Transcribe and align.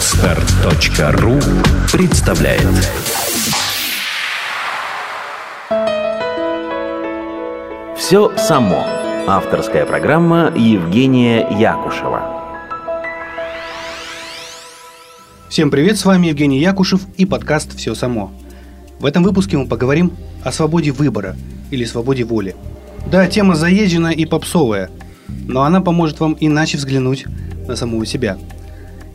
Отстар.ру 0.00 1.38
представляет 1.92 2.66
Все 7.98 8.34
само. 8.38 8.86
Авторская 9.26 9.84
программа 9.84 10.54
Евгения 10.56 11.46
Якушева. 11.50 12.22
Всем 15.50 15.70
привет, 15.70 15.98
с 15.98 16.06
вами 16.06 16.28
Евгений 16.28 16.60
Якушев 16.60 17.02
и 17.18 17.26
подкаст 17.26 17.76
«Все 17.76 17.94
само». 17.94 18.32
В 19.00 19.04
этом 19.04 19.22
выпуске 19.22 19.58
мы 19.58 19.66
поговорим 19.66 20.12
о 20.42 20.50
свободе 20.50 20.92
выбора 20.92 21.36
или 21.70 21.84
свободе 21.84 22.24
воли. 22.24 22.56
Да, 23.12 23.26
тема 23.26 23.54
заезженная 23.54 24.12
и 24.12 24.24
попсовая, 24.24 24.88
но 25.46 25.64
она 25.64 25.82
поможет 25.82 26.20
вам 26.20 26.38
иначе 26.40 26.78
взглянуть 26.78 27.26
на 27.68 27.76
самого 27.76 28.06
себя– 28.06 28.38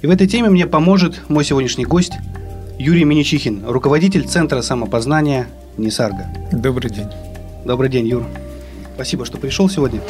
и 0.06 0.08
в 0.08 0.12
этой 0.12 0.28
теме 0.28 0.50
мне 0.50 0.68
поможет 0.68 1.20
мой 1.30 1.44
сегодняшний 1.44 1.84
гость 1.84 2.14
Юрий 2.78 3.06
Миничихин, 3.06 3.64
руководитель 3.66 4.28
Центра 4.28 4.62
самопознания 4.62 5.48
Нисарга. 5.78 6.28
Добрый 6.52 6.92
день. 6.92 7.08
Добрый 7.66 7.90
день, 7.90 8.06
Юр. 8.06 8.24
Спасибо, 8.94 9.26
что 9.26 9.40
пришел 9.40 9.68
сегодня. 9.68 10.02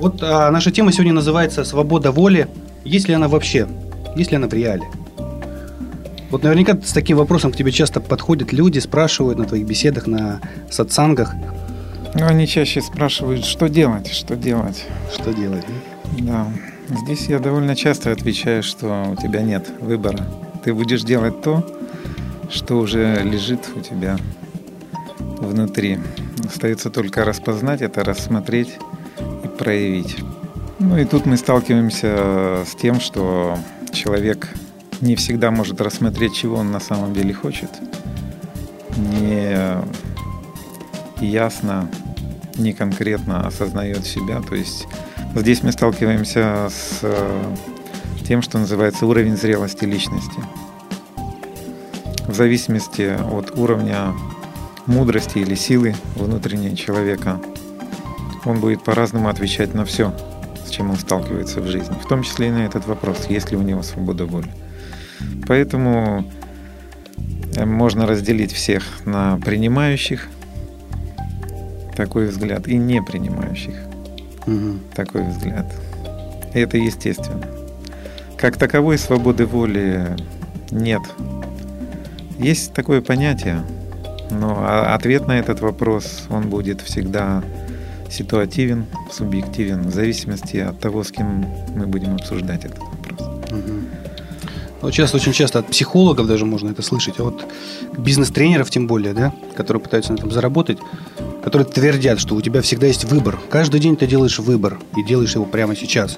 Вот 0.00 0.22
а, 0.22 0.50
наша 0.50 0.70
тема 0.70 0.92
сегодня 0.92 1.12
называется 1.12 1.62
«Свобода 1.64 2.10
воли». 2.10 2.48
Есть 2.86 3.06
ли 3.06 3.12
она 3.12 3.28
вообще? 3.28 3.68
Есть 4.16 4.30
ли 4.30 4.38
она 4.38 4.48
в 4.48 4.54
реале? 4.54 4.84
Вот 6.30 6.42
наверняка 6.42 6.80
с 6.82 6.94
таким 6.94 7.18
вопросом 7.18 7.52
к 7.52 7.56
тебе 7.58 7.70
часто 7.70 8.00
подходят 8.00 8.50
люди, 8.50 8.78
спрашивают 8.78 9.38
на 9.38 9.44
твоих 9.44 9.66
беседах, 9.66 10.06
на 10.06 10.40
сатсангах. 10.70 11.34
Ну, 12.14 12.26
они 12.26 12.46
чаще 12.46 12.80
спрашивают, 12.80 13.44
что 13.44 13.68
делать, 13.68 14.10
что 14.10 14.36
делать. 14.36 14.86
Что 15.12 15.34
делать, 15.34 15.66
да? 16.16 16.24
Да. 16.24 16.71
Здесь 16.88 17.26
я 17.26 17.38
довольно 17.38 17.76
часто 17.76 18.12
отвечаю, 18.12 18.62
что 18.62 19.10
у 19.12 19.16
тебя 19.16 19.42
нет 19.42 19.70
выбора. 19.80 20.26
Ты 20.64 20.74
будешь 20.74 21.02
делать 21.02 21.40
то, 21.42 21.64
что 22.50 22.78
уже 22.78 23.22
лежит 23.22 23.60
у 23.74 23.80
тебя 23.80 24.18
внутри. 25.18 25.98
Остается 26.44 26.90
только 26.90 27.24
распознать 27.24 27.82
это, 27.82 28.04
рассмотреть 28.04 28.78
и 29.44 29.48
проявить. 29.48 30.16
Ну 30.78 30.98
и 30.98 31.04
тут 31.04 31.26
мы 31.26 31.36
сталкиваемся 31.36 32.64
с 32.66 32.74
тем, 32.74 33.00
что 33.00 33.56
человек 33.92 34.48
не 35.00 35.16
всегда 35.16 35.50
может 35.50 35.80
рассмотреть, 35.80 36.34
чего 36.34 36.56
он 36.56 36.70
на 36.72 36.80
самом 36.80 37.14
деле 37.14 37.32
хочет. 37.32 37.70
Не 38.96 39.56
ясно, 41.20 41.88
не 42.56 42.72
конкретно 42.72 43.46
осознает 43.46 44.04
себя. 44.04 44.40
То 44.40 44.54
есть 44.54 44.86
Здесь 45.34 45.62
мы 45.62 45.72
сталкиваемся 45.72 46.68
с 46.70 46.98
э, 47.00 47.54
тем, 48.28 48.42
что 48.42 48.58
называется 48.58 49.06
уровень 49.06 49.38
зрелости 49.38 49.86
личности. 49.86 50.38
В 52.26 52.34
зависимости 52.34 53.16
от 53.18 53.58
уровня 53.58 54.12
мудрости 54.84 55.38
или 55.38 55.54
силы 55.54 55.94
внутренней 56.16 56.76
человека, 56.76 57.40
он 58.44 58.60
будет 58.60 58.84
по-разному 58.84 59.30
отвечать 59.30 59.72
на 59.72 59.86
все, 59.86 60.14
с 60.66 60.70
чем 60.70 60.90
он 60.90 60.96
сталкивается 60.96 61.62
в 61.62 61.66
жизни, 61.66 61.96
в 61.98 62.06
том 62.06 62.22
числе 62.24 62.48
и 62.48 62.50
на 62.50 62.66
этот 62.66 62.86
вопрос, 62.86 63.24
есть 63.30 63.50
ли 63.50 63.56
у 63.56 63.62
него 63.62 63.82
свобода 63.82 64.26
воли. 64.26 64.50
Поэтому 65.48 66.30
э, 67.56 67.64
можно 67.64 68.06
разделить 68.06 68.52
всех 68.52 69.06
на 69.06 69.38
принимающих 69.38 70.28
такой 71.96 72.26
взгляд 72.26 72.68
и 72.68 72.76
не 72.76 73.00
принимающих 73.00 73.91
угу. 74.46 74.78
такой 74.94 75.22
взгляд. 75.28 75.66
И 76.54 76.58
это 76.58 76.76
естественно. 76.76 77.46
Как 78.36 78.56
таковой 78.56 78.98
свободы 78.98 79.46
воли 79.46 80.16
нет. 80.70 81.02
Есть 82.38 82.72
такое 82.72 83.00
понятие, 83.00 83.62
но 84.30 84.66
ответ 84.94 85.28
на 85.28 85.38
этот 85.38 85.60
вопрос, 85.60 86.24
он 86.30 86.48
будет 86.48 86.80
всегда 86.80 87.42
ситуативен, 88.10 88.86
субъективен, 89.10 89.82
в 89.88 89.94
зависимости 89.94 90.56
от 90.56 90.78
того, 90.78 91.04
с 91.04 91.10
кем 91.10 91.46
мы 91.74 91.86
будем 91.86 92.14
обсуждать 92.14 92.64
этот 92.64 92.78
вопрос. 92.78 93.20
Угу. 93.50 93.72
Вот 94.82 94.92
сейчас 94.92 95.14
очень 95.14 95.32
часто 95.32 95.60
от 95.60 95.68
психологов 95.68 96.26
даже 96.26 96.44
можно 96.44 96.70
это 96.70 96.82
слышать, 96.82 97.14
а 97.18 97.24
вот 97.24 97.46
бизнес-тренеров 97.96 98.68
тем 98.70 98.88
более, 98.88 99.14
да, 99.14 99.32
которые 99.56 99.80
пытаются 99.80 100.12
на 100.12 100.16
этом 100.16 100.32
заработать, 100.32 100.78
которые 101.42 101.66
твердят, 101.66 102.20
что 102.20 102.34
у 102.34 102.40
тебя 102.40 102.62
всегда 102.62 102.86
есть 102.86 103.04
выбор. 103.04 103.38
Каждый 103.50 103.80
день 103.80 103.96
ты 103.96 104.06
делаешь 104.06 104.38
выбор 104.38 104.80
и 104.96 105.02
делаешь 105.02 105.34
его 105.34 105.44
прямо 105.44 105.74
сейчас. 105.76 106.16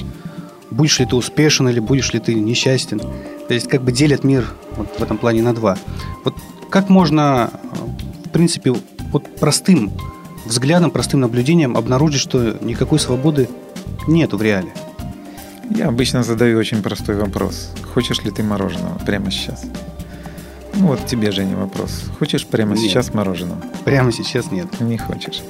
Будешь 0.71 0.99
ли 0.99 1.07
ты 1.07 1.17
успешен 1.17 1.69
или 1.69 1.81
будешь 1.81 2.12
ли 2.12 2.21
ты 2.21 2.35
несчастен. 2.35 3.01
То 3.49 3.55
есть 3.55 3.69
как 3.69 3.83
бы 3.83 3.93
делят 3.93 4.25
мир 4.25 4.53
вот 4.77 4.89
в 4.99 5.03
этом 5.03 5.19
плане 5.19 5.43
на 5.43 5.55
два. 5.55 5.79
Вот 6.25 6.35
как 6.71 6.89
можно, 6.89 7.51
в 8.25 8.31
принципе, 8.31 8.75
вот 9.12 9.37
простым 9.37 9.93
взглядом, 10.45 10.91
простым 10.91 11.21
наблюдением 11.21 11.77
обнаружить, 11.77 12.21
что 12.21 12.59
никакой 12.61 12.99
свободы 12.99 13.49
нету 14.06 14.37
в 14.37 14.43
реале? 14.43 14.73
Я 15.71 15.89
обычно 15.89 16.23
задаю 16.23 16.59
очень 16.59 16.83
простой 16.83 17.17
вопрос. 17.17 17.71
Хочешь 17.95 18.23
ли 18.23 18.31
ты 18.31 18.43
мороженого 18.43 18.99
прямо 19.06 19.31
сейчас? 19.31 19.65
Ну 20.77 20.89
вот 20.89 21.07
тебе, 21.07 21.31
Женя, 21.31 21.57
вопрос. 21.57 22.05
Хочешь 22.19 22.47
прямо 22.47 22.75
нет. 22.75 22.81
сейчас 22.81 23.15
мороженого? 23.15 23.61
Прямо 23.85 24.12
сейчас 24.12 24.51
нет. 24.51 24.81
Не 24.81 24.99
хочешь. 24.99 25.43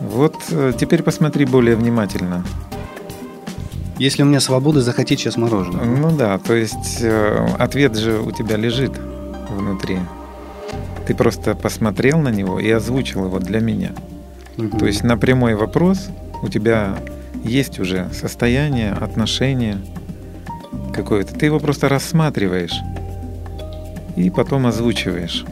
Вот 0.00 0.36
э, 0.50 0.72
теперь 0.78 1.02
посмотри 1.02 1.44
более 1.44 1.76
внимательно. 1.76 2.44
Если 3.98 4.22
у 4.22 4.26
меня 4.26 4.40
свобода 4.40 4.82
захотеть 4.82 5.20
сейчас 5.20 5.36
мороженого. 5.36 5.84
Ну 5.84 6.16
да, 6.16 6.38
то 6.38 6.54
есть 6.54 6.98
э, 7.00 7.48
ответ 7.58 7.96
же 7.96 8.20
у 8.20 8.30
тебя 8.30 8.56
лежит 8.56 8.92
внутри. 9.50 9.98
Ты 11.06 11.14
просто 11.14 11.54
посмотрел 11.54 12.18
на 12.18 12.28
него 12.28 12.60
и 12.60 12.70
озвучил 12.70 13.24
его 13.24 13.38
для 13.38 13.60
меня. 13.60 13.92
Угу. 14.58 14.78
То 14.78 14.86
есть 14.86 15.02
на 15.02 15.16
прямой 15.16 15.54
вопрос 15.54 16.08
у 16.42 16.48
тебя 16.48 16.98
есть 17.42 17.78
уже 17.78 18.08
состояние, 18.12 18.92
отношение 18.92 19.78
какое-то. 20.92 21.34
Ты 21.34 21.46
его 21.46 21.58
просто 21.58 21.88
рассматриваешь 21.88 22.74
и 24.16 24.30
потом 24.30 24.66
озвучиваешь. 24.66 25.44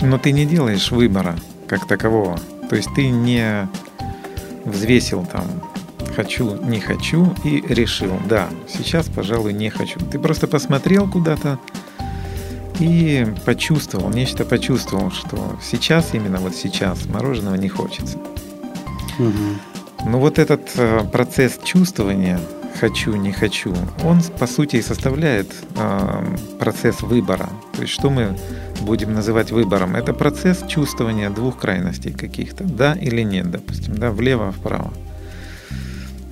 Но 0.00 0.18
ты 0.18 0.32
не 0.32 0.46
делаешь 0.46 0.90
выбора 0.90 1.36
как 1.66 1.86
такового. 1.86 2.38
То 2.68 2.76
есть 2.76 2.88
ты 2.94 3.08
не 3.08 3.68
взвесил 4.64 5.24
там 5.24 5.44
хочу, 6.14 6.56
не 6.64 6.80
хочу 6.80 7.34
и 7.44 7.62
решил, 7.68 8.12
да, 8.28 8.48
сейчас, 8.68 9.08
пожалуй, 9.08 9.52
не 9.52 9.68
хочу. 9.68 9.98
Ты 9.98 10.18
просто 10.18 10.46
посмотрел 10.46 11.10
куда-то 11.10 11.58
и 12.78 13.26
почувствовал, 13.44 14.10
нечто 14.10 14.44
почувствовал, 14.44 15.10
что 15.10 15.58
сейчас, 15.62 16.14
именно 16.14 16.38
вот 16.38 16.54
сейчас, 16.54 17.06
мороженого 17.06 17.56
не 17.56 17.68
хочется. 17.68 18.18
Угу. 19.18 20.08
Но 20.10 20.18
вот 20.18 20.38
этот 20.38 20.70
э, 20.76 21.04
процесс 21.12 21.58
чувствования, 21.62 22.40
хочу, 22.78 23.14
не 23.16 23.32
хочу, 23.32 23.74
он 24.04 24.20
по 24.38 24.46
сути 24.46 24.76
и 24.76 24.82
составляет 24.82 25.52
э, 25.76 26.36
процесс 26.58 27.02
выбора. 27.02 27.48
То 27.74 27.82
есть 27.82 27.92
что 27.92 28.10
мы 28.10 28.36
будем 28.80 29.14
называть 29.14 29.50
выбором? 29.50 29.96
Это 29.96 30.12
процесс 30.12 30.64
чувствования 30.68 31.30
двух 31.30 31.58
крайностей 31.58 32.12
каких-то, 32.12 32.64
да 32.64 32.94
или 32.94 33.22
нет, 33.22 33.50
допустим, 33.50 33.94
да, 33.96 34.10
влево, 34.10 34.52
вправо. 34.52 34.92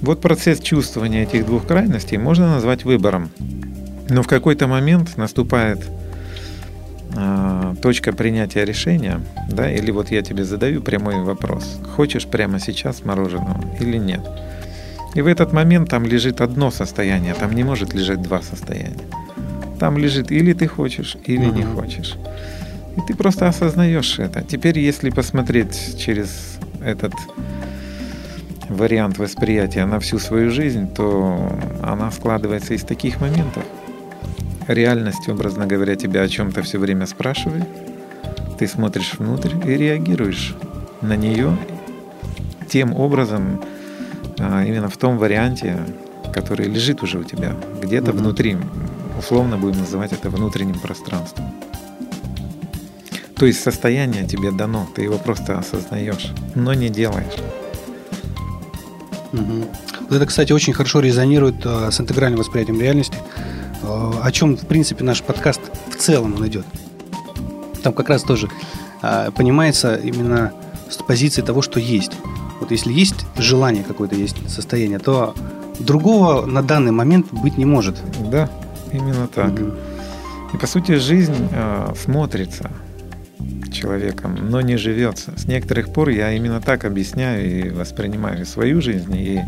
Вот 0.01 0.21
процесс 0.21 0.61
чувствования 0.61 1.23
этих 1.23 1.47
двух 1.47 1.67
крайностей 1.67 2.19
можно 2.19 2.49
назвать 2.49 2.85
выбором. 2.85 3.31
Но 4.09 4.23
в 4.23 4.27
какой-то 4.27 4.67
момент 4.67 5.17
наступает 5.17 5.79
э, 7.15 7.75
точка 7.81 8.13
принятия 8.13 8.65
решения, 8.65 9.21
да, 9.49 9.71
или 9.71 9.91
вот 9.91 10.11
я 10.11 10.23
тебе 10.23 10.45
задаю 10.45 10.83
прямой 10.83 11.23
вопрос, 11.23 11.79
хочешь 11.95 12.27
прямо 12.27 12.59
сейчас 12.59 13.05
мороженого 13.05 13.63
или 13.81 13.97
нет. 13.97 14.23
И 15.15 15.21
в 15.21 15.27
этот 15.27 15.53
момент 15.53 15.91
там 15.91 16.07
лежит 16.07 16.41
одно 16.41 16.71
состояние, 16.71 17.35
там 17.35 17.53
не 17.53 17.65
может 17.65 17.95
лежать 17.95 18.23
два 18.23 18.41
состояния. 18.43 18.97
Там 19.79 19.99
лежит 19.99 20.31
или 20.31 20.53
ты 20.53 20.67
хочешь, 20.67 21.17
или 21.27 21.47
угу. 21.47 21.57
не 21.57 21.65
хочешь. 21.65 22.17
И 22.97 23.01
ты 23.07 23.15
просто 23.15 23.49
осознаешь 23.49 24.19
это. 24.19 24.43
Теперь, 24.43 24.79
если 24.79 25.11
посмотреть 25.11 25.97
через 25.99 26.59
этот 26.85 27.13
вариант 28.69 29.19
восприятия 29.19 29.85
на 29.87 29.99
всю 29.99 30.19
свою 30.19 30.51
жизнь, 30.51 30.89
то 30.95 31.53
она 31.83 32.11
складывается 32.11 32.75
из 32.75 32.83
таких 32.83 33.21
моментов. 33.21 33.65
Реальность, 34.69 35.29
образно 35.29 35.67
говоря, 35.67 35.97
тебя 35.97 36.23
о 36.23 36.29
чем-то 36.29 36.63
все 36.63 36.79
время 36.79 37.07
спрашивает. 37.07 37.67
Ты 38.59 38.67
смотришь 38.67 39.15
внутрь 39.19 39.55
и 39.67 39.77
реагируешь 39.77 40.55
на 41.01 41.17
нее 41.17 41.57
тем 42.69 42.95
образом, 42.95 43.61
а, 44.43 44.65
именно 44.65 44.89
в 44.89 44.97
том 44.97 45.19
варианте, 45.19 45.79
который 46.35 46.67
лежит 46.67 47.03
уже 47.03 47.19
у 47.19 47.25
тебя, 47.25 47.55
где-то 47.81 48.11
mm-hmm. 48.11 48.17
внутри. 48.17 48.57
Условно 49.19 49.57
будем 49.57 49.79
называть 49.79 50.13
это 50.13 50.29
внутренним 50.31 50.79
пространством. 50.81 51.47
То 53.37 53.47
есть 53.47 53.63
состояние 53.63 54.27
тебе 54.27 54.51
дано, 54.51 54.87
ты 54.95 55.03
его 55.03 55.19
просто 55.19 55.59
осознаешь, 55.59 56.33
но 56.55 56.75
не 56.75 56.89
делаешь. 56.89 57.41
Угу. 59.33 59.69
Вот 60.01 60.13
это, 60.13 60.27
кстати, 60.27 60.53
очень 60.53 60.73
хорошо 60.73 61.01
резонирует 61.01 61.57
э, 61.65 61.91
с 61.91 62.01
интегральным 62.01 62.39
восприятием 62.39 62.81
реальности. 62.81 63.17
о 63.83 64.31
чем, 64.31 64.57
в 64.57 64.67
принципе, 64.67 65.03
наш 65.05 65.23
подкаст 65.23 65.61
в 65.91 65.97
целом 65.97 66.35
он 66.35 66.47
идет. 66.47 66.67
Там 67.83 67.93
как 67.93 68.09
раз 68.11 68.23
тоже 68.23 68.49
а, 69.03 69.33
понимается 69.33 69.97
именно 69.97 70.53
с 70.89 70.97
позиции 70.99 71.43
того, 71.43 71.63
что 71.63 71.81
есть. 71.81 72.13
Вот 72.63 72.71
если 72.71 72.93
есть 72.93 73.27
желание 73.37 73.83
какое-то, 73.83 74.15
есть 74.15 74.37
состояние, 74.49 75.01
то 75.01 75.35
другого 75.81 76.47
на 76.47 76.63
данный 76.63 76.93
момент 76.93 77.27
быть 77.33 77.59
не 77.59 77.65
может. 77.65 77.97
Да, 78.31 78.49
именно 78.93 79.27
так. 79.27 79.51
Угу. 79.51 79.73
И 80.55 80.57
по 80.59 80.69
сути 80.69 80.93
жизнь 80.93 81.49
э, 81.51 81.93
смотрится 82.01 82.71
человеком, 83.73 84.49
но 84.49 84.61
не 84.61 84.77
живется. 84.77 85.37
С 85.37 85.47
некоторых 85.47 85.93
пор 85.93 86.11
я 86.11 86.31
именно 86.31 86.61
так 86.61 86.85
объясняю 86.85 87.67
и 87.67 87.71
воспринимаю 87.71 88.47
свою 88.47 88.81
жизнь 88.81 89.17
и 89.17 89.41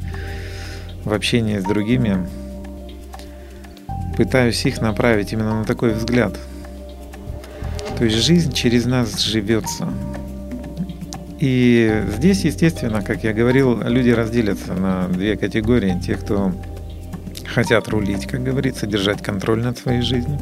в 1.04 1.12
общении 1.12 1.60
с 1.60 1.62
другими 1.62 2.26
пытаюсь 4.16 4.66
их 4.66 4.80
направить 4.80 5.32
именно 5.32 5.60
на 5.60 5.64
такой 5.64 5.94
взгляд. 5.94 6.36
То 7.96 8.06
есть 8.06 8.16
жизнь 8.16 8.52
через 8.52 8.86
нас 8.86 9.20
живется. 9.20 9.88
И 11.44 12.02
здесь, 12.16 12.42
естественно, 12.46 13.02
как 13.02 13.22
я 13.22 13.34
говорил, 13.34 13.78
люди 13.82 14.08
разделятся 14.08 14.72
на 14.72 15.08
две 15.08 15.36
категории. 15.36 16.00
Те, 16.02 16.14
кто 16.14 16.52
хотят 17.44 17.86
рулить, 17.88 18.26
как 18.26 18.42
говорится, 18.42 18.86
держать 18.86 19.22
контроль 19.22 19.62
над 19.62 19.76
своей 19.76 20.00
жизнью. 20.00 20.38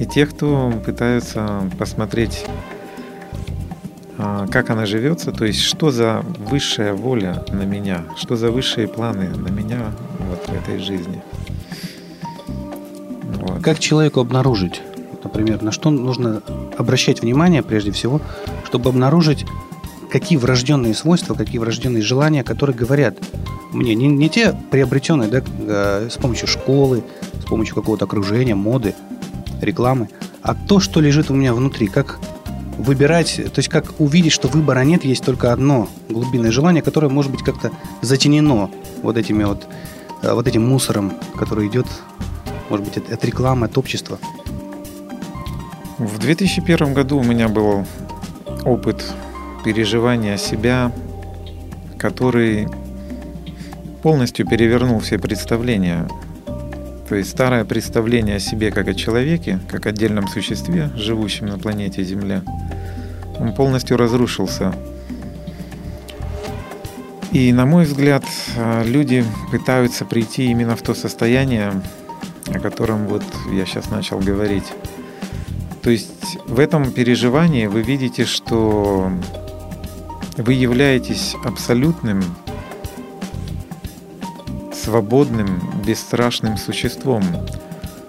И 0.00 0.04
те, 0.04 0.26
кто 0.26 0.72
пытаются 0.84 1.70
посмотреть, 1.78 2.46
а, 4.18 4.48
как 4.48 4.70
она 4.70 4.86
живется, 4.86 5.30
то 5.30 5.44
есть 5.44 5.60
что 5.60 5.92
за 5.92 6.24
высшая 6.50 6.94
воля 6.94 7.44
на 7.52 7.62
меня, 7.62 8.04
что 8.16 8.34
за 8.34 8.50
высшие 8.50 8.88
планы 8.88 9.28
на 9.28 9.50
меня 9.50 9.92
вот 10.18 10.48
в 10.48 10.52
этой 10.52 10.80
жизни. 10.80 11.22
Вот. 13.40 13.62
Как 13.62 13.78
человеку 13.78 14.18
обнаружить, 14.18 14.82
например, 15.22 15.62
на 15.62 15.70
что 15.70 15.90
нужно 15.90 16.42
обращать 16.76 17.22
внимание 17.22 17.62
прежде 17.62 17.92
всего, 17.92 18.20
чтобы 18.64 18.90
обнаружить 18.90 19.46
какие 20.12 20.36
врожденные 20.36 20.94
свойства, 20.94 21.34
какие 21.34 21.58
врожденные 21.58 22.02
желания, 22.02 22.44
которые 22.44 22.76
говорят 22.76 23.16
мне, 23.72 23.94
не, 23.94 24.08
не 24.08 24.28
те 24.28 24.54
приобретенные 24.70 25.30
да, 25.30 25.42
э, 25.42 26.08
с 26.10 26.18
помощью 26.18 26.46
школы, 26.48 27.02
с 27.40 27.46
помощью 27.46 27.74
какого-то 27.74 28.04
окружения, 28.04 28.54
моды, 28.54 28.94
рекламы, 29.62 30.10
а 30.42 30.54
то, 30.54 30.80
что 30.80 31.00
лежит 31.00 31.30
у 31.30 31.34
меня 31.34 31.54
внутри, 31.54 31.86
как 31.86 32.18
выбирать, 32.76 33.36
то 33.36 33.58
есть 33.58 33.70
как 33.70 33.94
увидеть, 33.98 34.32
что 34.32 34.48
выбора 34.48 34.80
нет, 34.80 35.02
есть 35.06 35.24
только 35.24 35.50
одно 35.50 35.88
глубинное 36.10 36.50
желание, 36.50 36.82
которое 36.82 37.08
может 37.08 37.32
быть 37.32 37.42
как-то 37.42 37.70
затенено 38.02 38.70
вот 39.02 39.16
этими 39.16 39.44
вот, 39.44 39.66
э, 40.20 40.30
вот 40.34 40.46
этим 40.46 40.68
мусором, 40.68 41.14
который 41.36 41.68
идет, 41.68 41.86
может 42.68 42.84
быть, 42.84 42.98
от, 42.98 43.10
от 43.10 43.24
рекламы, 43.24 43.64
от 43.64 43.78
общества. 43.78 44.18
В 45.96 46.18
2001 46.18 46.92
году 46.92 47.16
у 47.16 47.22
меня 47.22 47.48
был 47.48 47.86
опыт 48.64 49.02
переживания 49.64 50.36
себя, 50.36 50.92
который 51.98 52.68
полностью 54.02 54.46
перевернул 54.46 55.00
все 55.00 55.18
представления. 55.18 56.08
То 57.08 57.16
есть 57.16 57.30
старое 57.30 57.64
представление 57.64 58.36
о 58.36 58.40
себе 58.40 58.70
как 58.70 58.88
о 58.88 58.94
человеке, 58.94 59.58
как 59.68 59.86
отдельном 59.86 60.28
существе, 60.28 60.90
живущем 60.96 61.46
на 61.46 61.58
планете 61.58 62.02
Земля, 62.02 62.42
он 63.38 63.54
полностью 63.54 63.96
разрушился. 63.96 64.74
И, 67.32 67.52
на 67.52 67.64
мой 67.66 67.84
взгляд, 67.84 68.24
люди 68.84 69.24
пытаются 69.50 70.04
прийти 70.04 70.50
именно 70.50 70.76
в 70.76 70.82
то 70.82 70.94
состояние, 70.94 71.72
о 72.46 72.58
котором 72.58 73.06
вот 73.06 73.24
я 73.52 73.64
сейчас 73.66 73.90
начал 73.90 74.18
говорить. 74.18 74.72
То 75.82 75.90
есть 75.90 76.38
в 76.46 76.60
этом 76.60 76.92
переживании 76.92 77.66
вы 77.66 77.82
видите, 77.82 78.24
что 78.24 79.10
вы 80.36 80.54
являетесь 80.54 81.34
абсолютным, 81.44 82.22
свободным, 84.72 85.60
бесстрашным 85.86 86.56
существом. 86.56 87.22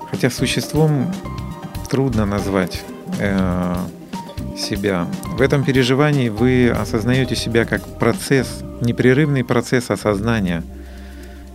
Хотя 0.09 0.29
существом 0.29 1.13
трудно 1.89 2.25
назвать 2.25 2.83
э, 3.19 3.75
себя. 4.57 5.07
В 5.25 5.41
этом 5.41 5.63
переживании 5.63 6.29
вы 6.29 6.69
осознаете 6.69 7.35
себя 7.35 7.65
как 7.65 7.85
процесс, 7.99 8.61
непрерывный 8.81 9.43
процесс 9.43 9.89
осознания. 9.89 10.63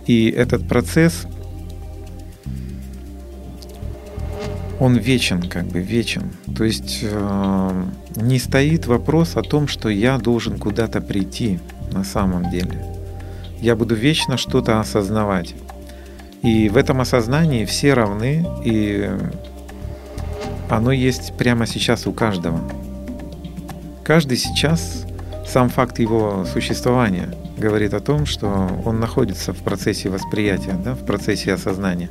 И 0.05 0.29
этот 0.29 0.67
процесс, 0.67 1.25
он 4.79 4.95
вечен, 4.95 5.41
как 5.41 5.65
бы 5.65 5.79
вечен. 5.79 6.31
То 6.55 6.63
есть 6.63 6.99
э, 7.03 7.83
не 8.15 8.39
стоит 8.39 8.87
вопрос 8.87 9.35
о 9.35 9.41
том, 9.41 9.67
что 9.67 9.89
я 9.89 10.17
должен 10.17 10.57
куда-то 10.57 11.01
прийти 11.01 11.59
на 11.91 12.03
самом 12.03 12.49
деле. 12.49 12.85
Я 13.61 13.75
буду 13.75 13.95
вечно 13.95 14.37
что-то 14.37 14.79
осознавать. 14.79 15.53
И 16.41 16.69
в 16.69 16.77
этом 16.77 17.01
осознании 17.01 17.65
все 17.65 17.93
равны, 17.93 18.47
и 18.63 19.11
оно 20.69 20.93
есть 20.93 21.33
прямо 21.37 21.67
сейчас 21.67 22.07
у 22.07 22.13
каждого. 22.13 22.61
Каждый 24.03 24.37
сейчас, 24.37 25.05
сам 25.45 25.69
факт 25.69 25.99
его 25.99 26.45
существования 26.45 27.29
говорит 27.57 27.93
о 27.93 27.99
том, 27.99 28.25
что 28.25 28.69
он 28.85 29.01
находится 29.01 29.51
в 29.51 29.57
процессе 29.57 30.09
восприятия, 30.09 30.75
да, 30.83 30.93
в 30.93 31.05
процессе 31.05 31.53
осознания. 31.53 32.09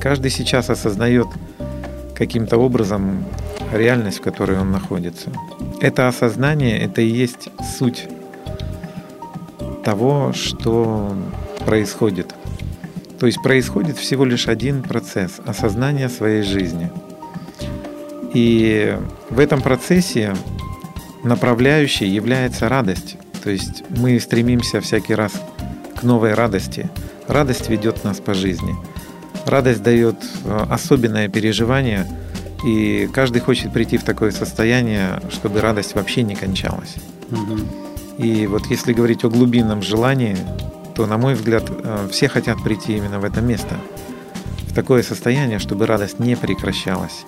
Каждый 0.00 0.32
сейчас 0.32 0.68
осознает 0.68 1.28
каким-то 2.14 2.58
образом 2.58 3.24
реальность, 3.72 4.18
в 4.18 4.22
которой 4.22 4.58
он 4.58 4.70
находится. 4.70 5.30
Это 5.80 6.08
осознание, 6.08 6.78
это 6.78 7.00
и 7.00 7.06
есть 7.06 7.48
суть 7.78 8.08
того, 9.84 10.32
что 10.32 11.14
происходит. 11.66 12.34
То 13.18 13.26
есть 13.26 13.42
происходит 13.42 13.96
всего 13.96 14.24
лишь 14.24 14.48
один 14.48 14.82
процесс– 14.82 15.40
осознание 15.46 16.08
своей 16.08 16.42
жизни. 16.42 16.90
И 18.32 18.98
в 19.30 19.38
этом 19.38 19.60
процессе 19.60 20.34
направляющей 21.22 22.08
является 22.08 22.68
радость. 22.68 23.16
То 23.42 23.50
есть 23.50 23.84
мы 23.90 24.18
стремимся 24.20 24.80
всякий 24.80 25.14
раз 25.14 25.32
к 25.98 26.02
новой 26.02 26.34
радости. 26.34 26.90
Радость 27.28 27.68
ведет 27.68 28.04
нас 28.04 28.18
по 28.18 28.34
жизни. 28.34 28.74
Радость 29.46 29.82
дает 29.82 30.16
э, 30.44 30.66
особенное 30.70 31.28
переживание– 31.28 32.06
и 32.64 33.10
каждый 33.12 33.40
хочет 33.40 33.72
прийти 33.72 33.98
в 33.98 34.04
такое 34.04 34.30
состояние, 34.30 35.20
чтобы 35.30 35.60
радость 35.60 35.94
вообще 35.94 36.22
не 36.22 36.34
кончалась. 36.34 36.94
Угу. 37.30 38.24
И 38.24 38.46
вот 38.46 38.66
если 38.66 38.94
говорить 38.94 39.22
о 39.24 39.28
глубинном 39.28 39.82
желании, 39.82 40.36
то, 40.94 41.06
на 41.06 41.18
мой 41.18 41.34
взгляд, 41.34 41.64
э, 41.68 42.08
все 42.10 42.28
хотят 42.28 42.62
прийти 42.62 42.96
именно 42.96 43.20
в 43.20 43.24
это 43.24 43.42
место, 43.42 43.76
в 44.68 44.74
такое 44.74 45.02
состояние, 45.02 45.58
чтобы 45.58 45.86
радость 45.86 46.18
не 46.18 46.36
прекращалась. 46.36 47.26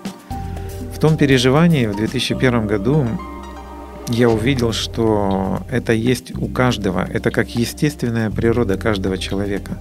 В 0.95 0.99
том 0.99 1.19
переживании 1.19 1.87
в 1.87 1.97
2001 1.97 2.67
году 2.67 3.07
я 4.09 4.31
увидел, 4.31 4.73
что 4.73 5.61
это 5.71 5.93
есть 5.93 6.35
у 6.39 6.47
каждого, 6.47 7.05
это 7.05 7.31
как 7.31 7.51
естественная 7.51 8.31
природа 8.31 8.79
каждого 8.79 9.19
человека. 9.19 9.79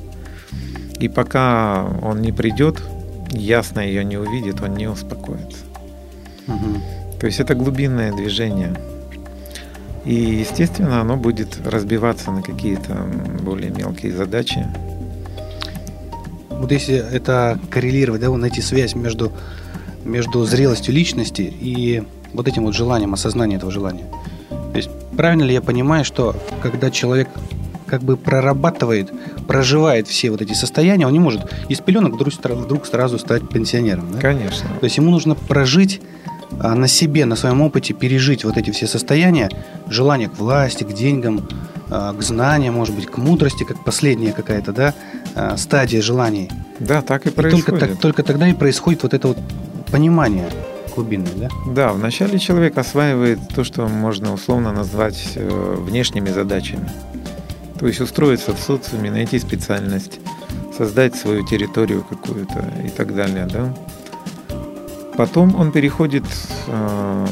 И 1.00 1.08
пока 1.08 1.86
он 2.02 2.22
не 2.22 2.32
придет 2.32 2.82
ясно 3.32 3.80
ее 3.80 4.04
не 4.04 4.18
увидит, 4.18 4.62
он 4.62 4.76
не 4.76 4.88
успокоится. 4.88 5.66
Угу. 6.48 7.20
То 7.20 7.26
есть 7.28 7.40
это 7.40 7.56
глубинное 7.56 8.14
движение. 8.14 8.76
И, 10.06 10.14
естественно, 10.14 11.02
оно 11.02 11.18
будет 11.18 11.58
разбиваться 11.66 12.32
на 12.32 12.42
какие-то 12.42 12.96
более 13.42 13.72
мелкие 13.72 14.12
задачи. 14.12 14.66
Вот 16.50 16.72
если 16.72 16.96
это 16.96 17.60
коррелировать, 17.70 18.22
да, 18.22 18.30
вот 18.30 18.38
найти 18.38 18.62
связь 18.62 18.96
между, 18.96 19.32
между 20.04 20.46
зрелостью 20.46 20.94
личности 20.94 21.42
и 21.42 22.04
вот 22.34 22.48
этим 22.48 22.66
вот 22.66 22.76
желанием, 22.76 23.14
осознанием 23.14 23.58
этого 23.58 23.72
желания. 23.72 24.06
То 24.50 24.78
есть 24.78 24.90
правильно 25.18 25.44
ли 25.44 25.54
я 25.54 25.62
понимаю, 25.62 26.06
что 26.06 26.36
когда 26.62 26.92
человек 26.92 27.30
как 27.88 28.04
бы 28.04 28.16
прорабатывает, 28.16 29.12
проживает 29.48 30.08
все 30.08 30.32
вот 30.32 30.42
эти 30.42 30.54
состояния, 30.54 31.08
он 31.08 31.14
не 31.14 31.20
может 31.20 31.42
из 31.70 31.80
пеленок 31.80 32.14
вдруг, 32.14 32.34
вдруг 32.34 32.86
сразу 32.86 33.20
стать 33.20 33.48
пенсионером. 33.50 34.12
Да? 34.12 34.20
Конечно. 34.20 34.70
То 34.80 34.84
есть 34.84 34.98
ему 34.98 35.12
нужно 35.12 35.36
прожить 35.36 36.02
а, 36.60 36.76
на 36.76 36.88
себе, 36.88 37.26
на 37.26 37.36
своем 37.36 37.62
опыте, 37.62 37.94
пережить 37.94 38.44
вот 38.44 38.58
эти 38.58 38.72
все 38.72 38.88
состояния, 38.88 39.50
желание 39.90 40.30
к 40.30 40.38
власти, 40.38 40.84
к 40.84 40.94
деньгам, 40.94 41.48
а, 41.90 42.14
к 42.14 42.22
знаниям, 42.22 42.76
может 42.76 42.96
быть, 42.96 43.08
к 43.08 43.18
мудрости, 43.18 43.64
как 43.64 43.84
последняя 43.84 44.32
какая-то, 44.32 44.72
да, 44.72 44.94
а, 45.36 45.58
стадия 45.58 46.02
желаний. 46.02 46.50
Да, 46.80 47.02
так 47.02 47.26
и 47.26 47.30
происходит. 47.30 47.68
И 47.68 47.72
только, 47.72 47.88
так, 47.88 48.00
только 48.00 48.24
тогда 48.24 48.48
и 48.48 48.54
происходит 48.54 49.04
вот 49.04 49.14
это 49.14 49.28
вот 49.30 49.38
понимание 49.92 50.50
глубинное, 50.96 51.34
да? 51.36 51.50
Да, 51.68 51.94
вначале 51.94 52.40
человек 52.40 52.78
осваивает 52.78 53.40
то, 53.54 53.64
что 53.64 53.88
можно 53.88 54.34
условно 54.34 54.72
назвать 54.72 55.34
э, 55.36 55.76
внешними 55.78 56.30
задачами. 56.30 56.90
То 57.80 57.88
есть 57.88 58.00
устроиться 58.00 58.54
в 58.54 58.60
социуме, 58.60 59.12
найти 59.12 59.40
специальность, 59.40 60.20
создать 60.76 61.16
свою 61.16 61.46
территорию 61.46 62.04
какую-то 62.04 62.64
и 62.86 62.90
так 62.90 63.14
далее, 63.16 63.48
да. 63.52 63.74
Потом 65.18 65.56
он 65.56 65.72
переходит 65.72 66.26
э, 66.68 67.28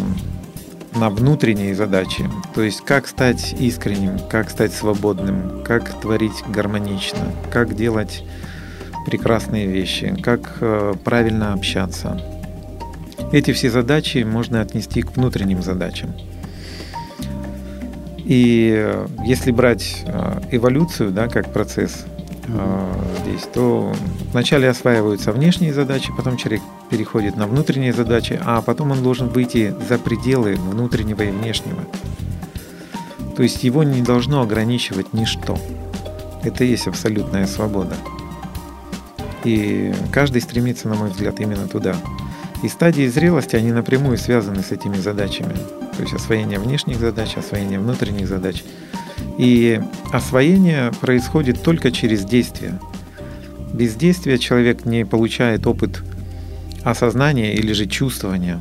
на 0.96 1.10
внутренние 1.10 1.76
задачи, 1.76 2.30
то 2.56 2.62
есть 2.62 2.82
как 2.82 3.08
стать 3.08 3.54
искренним, 3.60 4.20
как 4.30 4.50
стать 4.50 4.74
свободным, 4.74 5.64
как 5.64 6.00
творить 6.02 6.44
гармонично, 6.48 7.32
как 7.52 7.76
делать 7.76 8.24
прекрасные 9.06 9.68
вещи, 9.68 10.16
как 10.22 10.58
э, 10.62 10.94
правильно 11.04 11.54
общаться. 11.54 12.22
Эти 13.32 13.52
все 13.52 13.70
задачи 13.70 14.20
можно 14.20 14.62
отнести 14.62 15.02
к 15.02 15.18
внутренним 15.18 15.62
задачам. 15.62 16.14
И 18.25 18.74
э, 18.74 19.08
если 19.25 19.51
брать 19.51 20.03
э, 20.06 20.42
эволюцию 20.51 21.12
да, 21.12 21.27
как 21.27 21.51
процесс 21.51 22.06
э, 22.48 22.94
здесь, 23.22 23.44
то 23.53 23.94
вначале 24.32 24.70
осваиваются 24.70 25.32
внешние 25.34 25.74
задачи, 25.74 26.12
потом 26.15 26.38
человек 26.38 26.62
переходит 26.89 27.36
на 27.36 27.48
внутренние 27.48 27.92
задачи, 27.92 28.39
а 28.44 28.62
потом 28.62 28.92
он 28.92 29.03
должен 29.03 29.27
выйти 29.27 29.75
за 29.89 29.98
пределы 29.98 30.56
внутреннего 30.56 31.22
и 31.22 31.32
внешнего. 31.32 31.82
То 33.36 33.44
есть 33.44 33.63
его 33.63 33.84
не 33.84 34.01
должно 34.01 34.42
ограничивать 34.42 35.12
ничто. 35.13 35.58
Это 36.44 36.63
и 36.63 36.68
есть 36.68 36.88
абсолютная 36.88 37.48
свобода. 37.48 37.96
И 39.44 39.94
каждый 40.12 40.42
стремится, 40.42 40.88
на 40.88 40.96
мой 40.96 41.10
взгляд, 41.10 41.39
именно 41.42 41.68
туда. 41.68 41.96
И 42.62 42.70
стадии 42.70 43.08
зрелости, 43.08 43.58
они 43.58 43.74
напрямую 43.74 44.18
связаны 44.18 44.63
с 44.63 44.72
этими 44.72 44.96
задачами. 44.96 45.56
То 45.96 46.02
есть 46.02 46.14
освоение 46.14 46.60
внешних 46.60 46.98
задач, 46.98 47.36
освоение 47.38 47.80
внутренних 47.80 48.28
задач. 48.28 48.64
И 49.38 49.82
освоение 50.12 50.92
происходит 51.02 51.62
только 51.64 51.92
через 51.92 52.26
действие. 52.26 52.80
Без 53.74 53.96
действия 53.96 54.38
человек 54.38 54.86
не 54.86 55.06
получает 55.06 55.66
опыт 55.66 56.04
осознания 56.84 57.54
или 57.56 57.74
же 57.74 57.86
чувствования. 57.86 58.60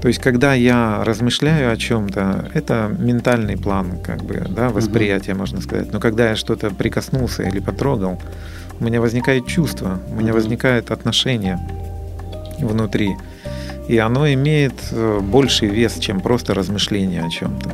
То 0.00 0.08
есть, 0.08 0.20
когда 0.20 0.52
я 0.52 1.04
размышляю 1.04 1.72
о 1.72 1.76
чем-то, 1.76 2.50
это 2.54 2.92
ментальный 2.98 3.56
план, 3.56 4.00
как 4.02 4.24
бы, 4.24 4.44
да, 4.48 4.70
восприятие, 4.70 5.36
можно 5.36 5.60
сказать. 5.60 5.92
Но 5.92 6.00
когда 6.00 6.30
я 6.30 6.36
что-то 6.36 6.70
прикоснулся 6.70 7.44
или 7.44 7.60
потрогал, 7.60 8.20
у 8.80 8.84
меня 8.84 9.00
возникает 9.00 9.46
чувство, 9.46 10.00
у 10.10 10.16
меня 10.16 10.32
возникает 10.32 10.90
отношение 10.90 11.60
внутри. 12.58 13.16
И 13.88 13.98
оно 13.98 14.28
имеет 14.32 14.74
э, 14.90 15.20
больший 15.20 15.68
вес, 15.68 15.98
чем 15.98 16.20
просто 16.20 16.54
размышление 16.54 17.24
о 17.24 17.30
чем-то. 17.30 17.70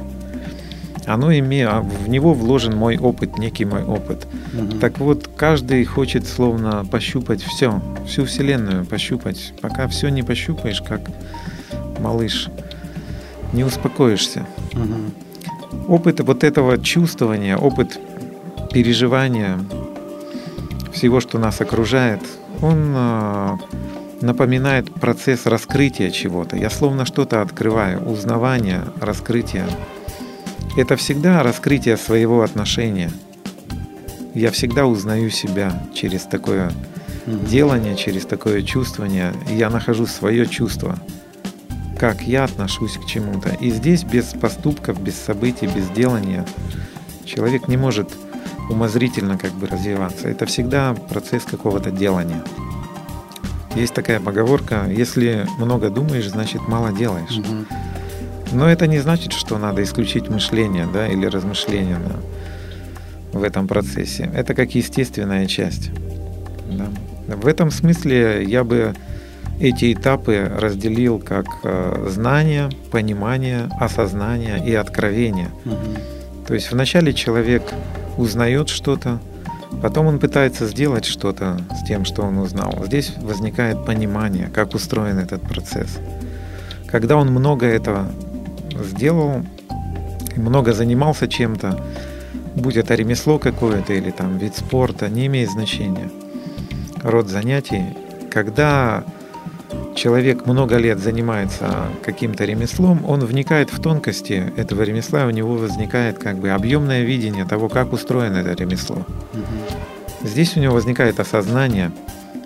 Оно 1.06 1.32
имеет, 1.32 1.68
а 1.70 1.80
в 1.80 2.08
него 2.08 2.34
вложен 2.34 2.76
мой 2.76 2.98
опыт, 2.98 3.38
некий 3.38 3.64
мой 3.64 3.82
опыт. 3.82 4.26
Угу. 4.52 4.78
Так 4.78 4.98
вот, 4.98 5.28
каждый 5.36 5.84
хочет 5.84 6.26
словно 6.26 6.84
пощупать 6.84 7.42
все, 7.42 7.80
всю 8.06 8.26
Вселенную 8.26 8.84
пощупать. 8.84 9.54
Пока 9.62 9.88
все 9.88 10.08
не 10.10 10.22
пощупаешь, 10.22 10.82
как 10.82 11.00
малыш, 11.98 12.48
не 13.52 13.64
успокоишься. 13.64 14.46
Угу. 14.72 15.94
Опыт 15.94 16.20
вот 16.20 16.44
этого 16.44 16.78
чувствования, 16.78 17.56
опыт 17.56 17.98
переживания 18.70 19.58
всего, 20.92 21.20
что 21.20 21.38
нас 21.38 21.60
окружает, 21.60 22.20
он 22.60 22.92
а, 22.94 23.58
напоминает 24.20 24.92
процесс 24.92 25.46
раскрытия 25.46 26.10
чего-то. 26.10 26.56
Я 26.56 26.70
словно 26.70 27.04
что-то 27.04 27.42
открываю, 27.42 28.00
узнавание, 28.04 28.84
раскрытие. 29.00 29.66
Это 30.76 30.96
всегда 30.96 31.42
раскрытие 31.42 31.96
своего 31.96 32.42
отношения. 32.42 33.10
Я 34.34 34.50
всегда 34.50 34.86
узнаю 34.86 35.30
себя 35.30 35.82
через 35.94 36.22
такое 36.22 36.72
делание, 37.26 37.96
через 37.96 38.24
такое 38.26 38.62
чувствование. 38.62 39.32
Я 39.50 39.70
нахожу 39.70 40.06
свое 40.06 40.46
чувство, 40.46 40.98
как 41.98 42.22
я 42.22 42.44
отношусь 42.44 42.96
к 42.96 43.06
чему-то. 43.06 43.50
И 43.60 43.70
здесь 43.70 44.04
без 44.04 44.26
поступков, 44.26 45.00
без 45.02 45.16
событий, 45.16 45.66
без 45.66 45.88
делания 45.90 46.46
человек 47.24 47.68
не 47.68 47.76
может 47.76 48.10
умозрительно 48.70 49.38
как 49.38 49.52
бы 49.52 49.66
развиваться. 49.66 50.28
Это 50.28 50.46
всегда 50.46 50.94
процесс 50.94 51.44
какого-то 51.44 51.90
делания. 51.90 52.42
Есть 53.78 53.94
такая 53.94 54.18
поговорка, 54.18 54.86
если 54.90 55.46
много 55.56 55.88
думаешь, 55.88 56.28
значит 56.28 56.66
мало 56.66 56.90
делаешь. 56.90 57.38
Но 58.50 58.68
это 58.68 58.88
не 58.88 58.98
значит, 58.98 59.32
что 59.32 59.56
надо 59.56 59.84
исключить 59.84 60.28
мышление 60.28 60.88
да, 60.92 61.06
или 61.06 61.26
размышления 61.26 61.98
на, 61.98 63.38
в 63.38 63.44
этом 63.44 63.68
процессе. 63.68 64.30
Это 64.34 64.54
как 64.54 64.74
естественная 64.74 65.46
часть. 65.46 65.90
Да. 66.72 66.88
В 67.36 67.46
этом 67.46 67.70
смысле 67.70 68.42
я 68.44 68.64
бы 68.64 68.94
эти 69.60 69.92
этапы 69.92 70.50
разделил 70.58 71.20
как 71.20 71.46
э, 71.62 72.06
знание, 72.10 72.70
понимание, 72.90 73.68
осознание 73.78 74.60
и 74.66 74.74
откровение. 74.74 75.50
Угу. 75.64 76.46
То 76.48 76.54
есть 76.54 76.72
вначале 76.72 77.12
человек 77.12 77.62
узнает 78.16 78.70
что-то, 78.70 79.20
Потом 79.82 80.06
он 80.06 80.18
пытается 80.18 80.66
сделать 80.66 81.04
что-то 81.04 81.58
с 81.74 81.86
тем, 81.86 82.04
что 82.04 82.22
он 82.22 82.38
узнал. 82.38 82.84
Здесь 82.86 83.14
возникает 83.18 83.84
понимание, 83.84 84.50
как 84.52 84.74
устроен 84.74 85.18
этот 85.18 85.42
процесс. 85.42 85.98
Когда 86.86 87.16
он 87.16 87.30
много 87.30 87.66
этого 87.66 88.10
сделал, 88.82 89.42
много 90.36 90.72
занимался 90.72 91.28
чем-то, 91.28 91.84
будь 92.54 92.76
это 92.76 92.94
ремесло 92.94 93.38
какое-то 93.38 93.92
или 93.92 94.10
там 94.10 94.38
вид 94.38 94.56
спорта, 94.56 95.08
не 95.08 95.26
имеет 95.26 95.50
значения. 95.50 96.10
Род 97.02 97.28
занятий. 97.28 97.84
Когда 98.30 99.04
человек 99.98 100.46
много 100.46 100.76
лет 100.76 101.00
занимается 101.00 101.88
каким-то 102.04 102.44
ремеслом, 102.44 103.04
он 103.04 103.20
вникает 103.20 103.70
в 103.70 103.82
тонкости 103.82 104.52
этого 104.56 104.82
ремесла, 104.82 105.26
у 105.26 105.30
него 105.30 105.56
возникает 105.56 106.18
как 106.18 106.36
бы 106.38 106.50
объемное 106.50 107.02
видение 107.02 107.44
того, 107.44 107.68
как 107.68 107.92
устроено 107.92 108.36
это 108.36 108.62
ремесло. 108.62 109.04
Здесь 110.22 110.56
у 110.56 110.60
него 110.60 110.74
возникает 110.74 111.20
осознание, 111.20 111.90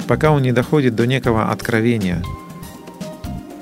пока 0.08 0.30
он 0.30 0.42
не 0.42 0.52
доходит 0.52 0.94
до 0.94 1.06
некого 1.06 1.50
откровения 1.50 2.22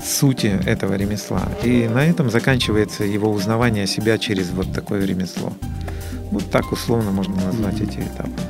сути 0.02 0.58
этого 0.66 0.94
ремесла. 0.94 1.42
И 1.62 1.88
на 1.88 2.04
этом 2.06 2.30
заканчивается 2.30 3.04
его 3.04 3.30
узнавание 3.30 3.86
себя 3.86 4.18
через 4.18 4.50
вот 4.50 4.72
такое 4.72 5.04
ремесло. 5.04 5.52
Вот 6.30 6.48
так 6.50 6.72
условно 6.72 7.10
можно 7.10 7.34
назвать 7.34 7.80
mm-hmm. 7.80 7.90
эти 7.90 7.98
этапы. 8.00 8.49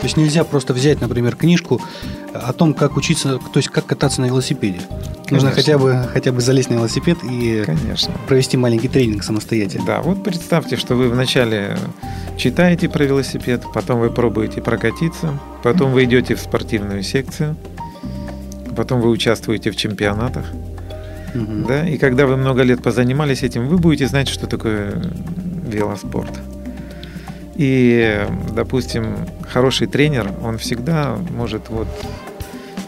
То 0.00 0.06
есть 0.06 0.16
нельзя 0.16 0.44
просто 0.44 0.72
взять, 0.72 1.00
например, 1.02 1.36
книжку 1.36 1.80
о 2.32 2.52
том, 2.54 2.72
как 2.72 2.96
учиться, 2.96 3.38
то 3.38 3.58
есть 3.58 3.68
как 3.68 3.84
кататься 3.84 4.22
на 4.22 4.26
велосипеде. 4.26 4.80
Конечно. 5.26 5.34
Нужно 5.34 5.50
хотя 5.50 5.78
бы, 5.78 6.08
хотя 6.10 6.32
бы 6.32 6.40
залезть 6.40 6.70
на 6.70 6.74
велосипед 6.74 7.18
и 7.22 7.64
Конечно. 7.66 8.14
провести 8.26 8.56
маленький 8.56 8.88
тренинг 8.88 9.22
самостоятельно. 9.22 9.84
Да, 9.84 10.00
вот 10.00 10.24
представьте, 10.24 10.76
что 10.76 10.94
вы 10.94 11.10
вначале 11.10 11.76
читаете 12.38 12.88
про 12.88 13.04
велосипед, 13.04 13.62
потом 13.74 14.00
вы 14.00 14.08
пробуете 14.08 14.62
прокатиться, 14.62 15.38
потом 15.62 15.92
вы 15.92 16.04
идете 16.04 16.34
в 16.34 16.40
спортивную 16.40 17.02
секцию, 17.02 17.56
потом 18.74 19.02
вы 19.02 19.10
участвуете 19.10 19.70
в 19.70 19.76
чемпионатах. 19.76 20.46
Угу. 21.34 21.68
Да, 21.68 21.86
и 21.86 21.98
когда 21.98 22.26
вы 22.26 22.36
много 22.36 22.62
лет 22.62 22.82
позанимались 22.82 23.42
этим, 23.42 23.68
вы 23.68 23.76
будете 23.76 24.08
знать, 24.08 24.28
что 24.28 24.46
такое 24.46 24.94
велоспорт. 25.66 26.32
И, 27.56 28.26
допустим, 28.52 29.16
хороший 29.48 29.86
тренер, 29.86 30.32
он 30.42 30.58
всегда 30.58 31.18
может 31.30 31.68
вот 31.68 31.88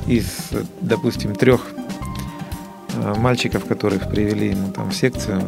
из, 0.06 0.50
допустим, 0.80 1.34
трех 1.34 1.66
э, 2.94 3.14
мальчиков, 3.18 3.64
которых 3.64 4.10
привели 4.10 4.50
ему 4.50 4.72
там 4.72 4.90
в 4.90 4.94
секцию, 4.94 5.42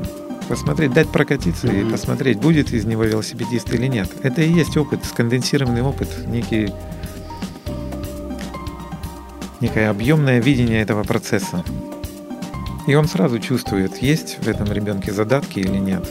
посмотреть, 0.49 0.93
дать 0.93 1.09
прокатиться 1.09 1.67
mm-hmm. 1.67 1.89
и 1.89 1.91
посмотреть, 1.91 2.39
будет 2.39 2.73
из 2.73 2.85
него 2.85 3.05
велосипедист 3.05 3.73
или 3.73 3.87
нет. 3.87 4.11
Это 4.23 4.43
и 4.43 4.51
есть 4.51 4.77
опыт, 4.77 5.05
сконденсированный 5.05 5.83
опыт, 5.83 6.09
некий 6.27 6.73
некое 9.61 9.89
объемное 9.89 10.41
видение 10.41 10.83
этого 10.83 11.05
процесса. 11.05 11.65
И 12.87 12.95
он 12.95 13.09
сразу 13.09 13.39
чувствует, 13.39 14.03
есть 14.03 14.39
в 14.45 14.49
этом 14.49 14.71
ребенке 14.71 15.11
задатки 15.11 15.59
или 15.59 15.79
нет. 15.79 16.07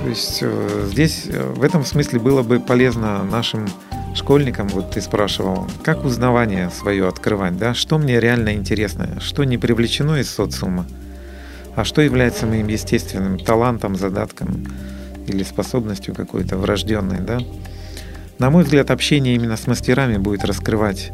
То 0.00 0.08
есть 0.08 0.38
э, 0.40 0.88
здесь 0.90 1.26
э, 1.26 1.52
в 1.54 1.62
этом 1.62 1.84
смысле 1.84 2.20
было 2.20 2.42
бы 2.42 2.58
полезно 2.58 3.22
нашим 3.22 3.66
школьникам, 4.14 4.66
вот 4.68 4.92
ты 4.92 5.02
спрашивал, 5.02 5.66
как 5.82 6.06
узнавание 6.06 6.70
свое 6.70 7.06
открывать, 7.06 7.58
да, 7.58 7.74
что 7.74 7.98
мне 7.98 8.18
реально 8.18 8.54
интересно, 8.54 9.20
что 9.20 9.44
не 9.44 9.58
привлечено 9.58 10.16
из 10.16 10.30
социума, 10.30 10.86
а 11.76 11.84
что 11.84 12.00
является 12.00 12.46
моим 12.46 12.68
естественным 12.68 13.38
талантом, 13.38 13.94
задатком 13.94 14.66
или 15.26 15.42
способностью 15.42 16.14
какой-то 16.14 16.56
врожденной, 16.56 17.20
да. 17.20 17.38
На 18.38 18.48
мой 18.48 18.64
взгляд, 18.64 18.90
общение 18.90 19.34
именно 19.34 19.58
с 19.58 19.66
мастерами 19.66 20.16
будет 20.16 20.46
раскрывать 20.46 21.12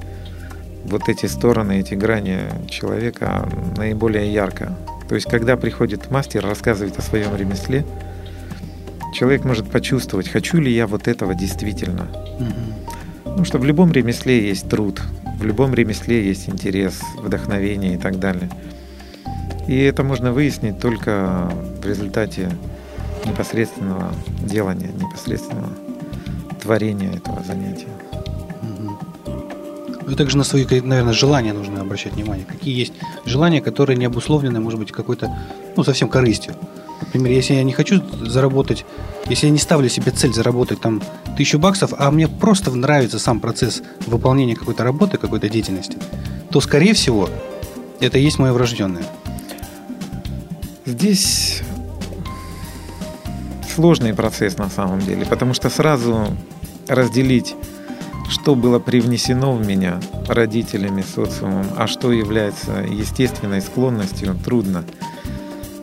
вот 0.84 1.08
эти 1.08 1.26
стороны, 1.26 1.80
эти 1.80 1.94
грани 1.94 2.38
человека 2.70 3.48
наиболее 3.76 4.32
ярко. 4.32 4.76
То 5.08 5.16
есть, 5.16 5.28
когда 5.28 5.56
приходит 5.56 6.08
мастер, 6.12 6.46
рассказывает 6.46 6.96
о 6.98 7.02
своем 7.02 7.34
ремесле, 7.34 7.84
человек 9.16 9.44
может 9.44 9.70
почувствовать, 9.70 10.28
хочу 10.28 10.58
ли 10.58 10.70
я 10.70 10.86
вот 10.86 11.08
этого 11.08 11.34
действительно. 11.34 12.06
Потому 13.24 13.44
что 13.46 13.58
в 13.58 13.64
любом 13.64 13.90
ремесле 13.92 14.46
есть 14.48 14.68
труд, 14.68 15.00
в 15.38 15.44
любом 15.44 15.72
ремесле 15.72 16.26
есть 16.26 16.48
интерес, 16.50 17.00
вдохновение 17.16 17.94
и 17.94 17.96
так 17.96 18.18
далее. 18.18 18.50
И 19.68 19.74
это 19.74 20.04
можно 20.04 20.32
выяснить 20.32 20.78
только 20.78 21.50
в 21.82 21.86
результате 21.86 22.50
непосредственного 23.24 24.12
делания, 24.40 24.90
непосредственного 25.00 25.70
творения 26.62 27.12
этого 27.12 27.42
занятия. 27.42 27.88
Ну 30.06 30.12
и 30.12 30.14
также 30.14 30.36
на 30.36 30.44
свои, 30.44 30.64
наверное, 30.82 31.14
желания 31.14 31.54
нужно 31.54 31.80
обращать 31.80 32.12
внимание. 32.12 32.44
Какие 32.44 32.78
есть 32.78 32.92
желания, 33.24 33.62
которые 33.62 33.96
не 33.96 34.04
обусловлены, 34.04 34.60
может 34.60 34.78
быть, 34.78 34.92
какой-то, 34.92 35.36
ну, 35.74 35.84
совсем 35.84 36.08
корыстью. 36.08 36.54
Например, 37.16 37.38
если 37.38 37.54
я 37.54 37.62
не 37.62 37.72
хочу 37.72 38.02
заработать, 38.20 38.84
если 39.26 39.46
я 39.46 39.52
не 39.52 39.58
ставлю 39.58 39.88
себе 39.88 40.12
цель 40.12 40.34
заработать 40.34 40.80
там 40.82 41.02
тысячу 41.36 41.58
баксов, 41.58 41.94
а 41.96 42.10
мне 42.10 42.28
просто 42.28 42.70
нравится 42.70 43.18
сам 43.18 43.40
процесс 43.40 43.82
выполнения 44.06 44.54
какой-то 44.54 44.84
работы, 44.84 45.16
какой-то 45.16 45.48
деятельности, 45.48 45.96
то, 46.50 46.60
скорее 46.60 46.92
всего, 46.92 47.30
это 48.00 48.18
и 48.18 48.22
есть 48.22 48.38
мое 48.38 48.52
врожденное. 48.52 49.04
Здесь 50.84 51.62
сложный 53.74 54.12
процесс 54.12 54.58
на 54.58 54.68
самом 54.68 55.00
деле, 55.00 55.24
потому 55.24 55.54
что 55.54 55.70
сразу 55.70 56.26
разделить 56.86 57.54
что 58.28 58.54
было 58.54 58.78
привнесено 58.78 59.52
в 59.52 59.64
меня 59.64 60.00
родителями, 60.26 61.02
социумом, 61.02 61.66
а 61.76 61.86
что 61.86 62.12
является 62.12 62.72
естественной 62.88 63.60
склонностью, 63.62 64.36
трудно. 64.44 64.84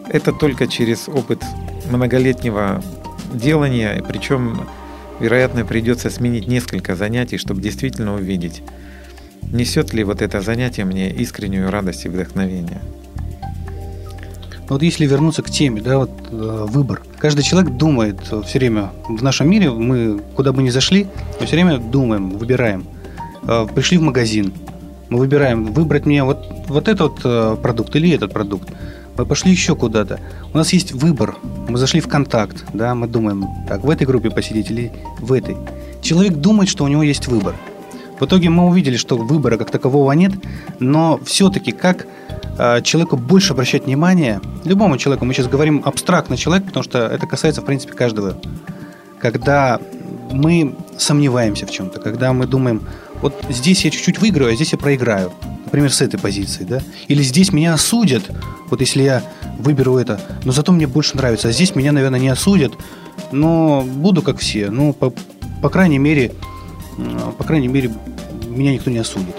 Это 0.10 0.31
только 0.31 0.67
через 0.67 1.07
опыт 1.07 1.43
многолетнего 1.89 2.81
делания, 3.33 4.03
причем, 4.07 4.67
вероятно, 5.19 5.65
придется 5.65 6.10
сменить 6.10 6.48
несколько 6.48 6.95
занятий, 6.95 7.38
чтобы 7.38 7.62
действительно 7.62 8.15
увидеть, 8.15 8.62
несет 9.51 9.93
ли 9.93 10.03
вот 10.03 10.22
это 10.22 10.41
занятие 10.41 10.86
мне 10.86 11.10
искреннюю 11.12 11.72
радость 11.72 12.05
и 12.05 12.10
вдохновение. 12.10 12.81
Вот 14.69 14.81
если 14.81 15.05
вернуться 15.05 15.43
к 15.43 15.50
теме, 15.50 15.81
да, 15.81 16.00
вот 16.00 16.12
э, 16.31 16.65
выбор. 16.69 17.01
Каждый 17.19 17.43
человек 17.43 17.74
думает 17.74 18.19
все 18.45 18.60
время 18.60 18.91
в 19.07 19.22
нашем 19.22 19.50
мире, 19.50 19.69
мы 19.69 20.22
куда 20.36 20.53
бы 20.53 20.63
ни 20.63 20.69
зашли, 20.69 21.07
мы 21.39 21.45
все 21.45 21.55
время 21.55 21.77
думаем, 21.77 22.31
выбираем. 22.31 22.86
Э, 23.43 23.67
пришли 23.74 23.98
в 23.98 24.01
магазин, 24.01 24.53
мы 25.10 25.19
выбираем, 25.19 25.65
выбрать 25.74 26.05
мне 26.05 26.24
вот, 26.24 26.48
вот 26.67 26.88
этот 26.88 27.19
э, 27.24 27.57
продукт 27.62 27.95
или 27.95 28.12
этот 28.12 28.31
продукт. 28.31 28.69
Мы 29.17 29.25
пошли 29.25 29.51
еще 29.51 29.75
куда-то. 29.75 30.20
У 30.53 30.58
нас 30.58 30.74
есть 30.74 30.91
выбор. 30.91 31.36
Мы 31.67 31.77
зашли 31.77 32.01
в 32.01 32.08
контакт, 32.08 32.65
да, 32.74 32.96
мы 32.96 33.08
думаем, 33.08 33.46
так, 33.67 33.84
в 33.84 33.89
этой 33.89 34.08
группе 34.08 34.29
посидеть 34.29 34.72
или 34.72 34.91
в 35.20 35.34
этой. 35.34 35.58
Человек 36.01 36.34
думает, 36.34 36.70
что 36.70 36.84
у 36.84 36.88
него 36.88 37.03
есть 37.03 37.27
выбор. 37.27 37.55
В 38.20 38.25
итоге 38.25 38.50
мы 38.50 38.67
увидели, 38.67 38.98
что 38.98 39.17
выбора 39.17 39.58
как 39.58 39.72
такового 39.72 40.12
нет, 40.13 40.34
но 40.79 41.20
все-таки 41.25 41.72
как 41.72 42.08
Э, 42.58 42.82
человеку 42.82 43.17
больше 43.17 43.53
обращать 43.53 43.86
внимание, 43.86 44.39
любому 44.63 44.98
человеку, 44.98 45.25
мы 45.25 45.34
сейчас 45.34 45.48
говорим 45.48 45.82
абстрактно 45.86 46.38
человек, 46.38 46.65
потому 46.65 46.84
что 46.84 47.00
это 47.00 47.25
касается, 47.25 47.62
в 47.62 47.65
принципе, 47.65 47.93
каждого, 47.93 48.38
когда 49.20 49.79
мы 50.32 50.75
сомневаемся 50.98 51.65
в 51.65 51.72
чем-то, 51.72 52.00
когда 52.00 52.32
мы 52.32 52.46
думаем, 52.46 52.84
вот 53.24 53.34
здесь 53.50 53.86
я 53.86 53.89
чуть-чуть 53.89 54.20
выиграю, 54.20 54.51
а 54.51 54.56
здесь 54.56 54.74
я 54.74 54.77
проиграю, 54.77 55.32
например, 55.63 55.92
с 55.94 56.01
этой 56.01 56.20
позиции, 56.20 56.65
да, 56.65 56.82
или 57.08 57.24
здесь 57.24 57.53
меня 57.53 57.74
осудят, 57.74 58.30
вот 58.70 58.82
если 58.82 59.01
я 59.01 59.24
выберу 59.60 59.98
это, 59.98 60.20
но 60.44 60.51
зато 60.51 60.74
мне 60.74 60.88
больше 60.88 61.15
нравится, 61.15 61.48
а 61.48 61.51
здесь 61.53 61.74
меня, 61.74 61.94
наверное, 61.94 62.20
не 62.20 62.27
осудят, 62.27 62.74
но 63.32 63.82
буду 63.82 64.22
как 64.22 64.39
все, 64.39 64.70
ну, 64.70 64.92
по, 64.92 65.13
по 65.62 65.70
крайней 65.70 66.00
мере, 66.00 66.34
по 67.38 67.46
крайней 67.46 67.70
мере, 67.70 67.92
меня 68.50 68.74
никто 68.74 68.92
не 68.92 68.98
осудит. 68.98 69.36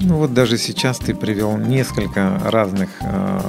Ну 0.00 0.16
вот 0.16 0.34
даже 0.34 0.58
сейчас 0.58 0.98
ты 0.98 1.14
привел 1.14 1.56
несколько 1.56 2.40
разных 2.44 2.90
э, 3.00 3.40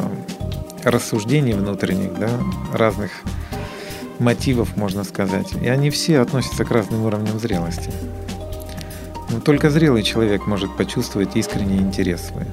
рассуждений 0.84 1.54
внутренних, 1.54 2.19
да, 2.19 2.30
разных 2.72 3.10
мотивов, 4.19 4.78
можно 4.78 5.04
сказать. 5.04 5.48
И 5.60 5.67
они 5.67 5.89
все 5.89 6.19
относятся 6.19 6.65
к 6.65 6.69
разным 6.69 7.06
уровням 7.06 7.39
зрелости. 7.39 7.89
Но 9.34 9.39
только 9.39 9.69
зрелый 9.69 10.04
человек 10.04 10.46
может 10.48 10.78
почувствовать 10.78 11.36
искренний 11.36 11.78
интерес 11.78 12.28
свой. 12.28 12.46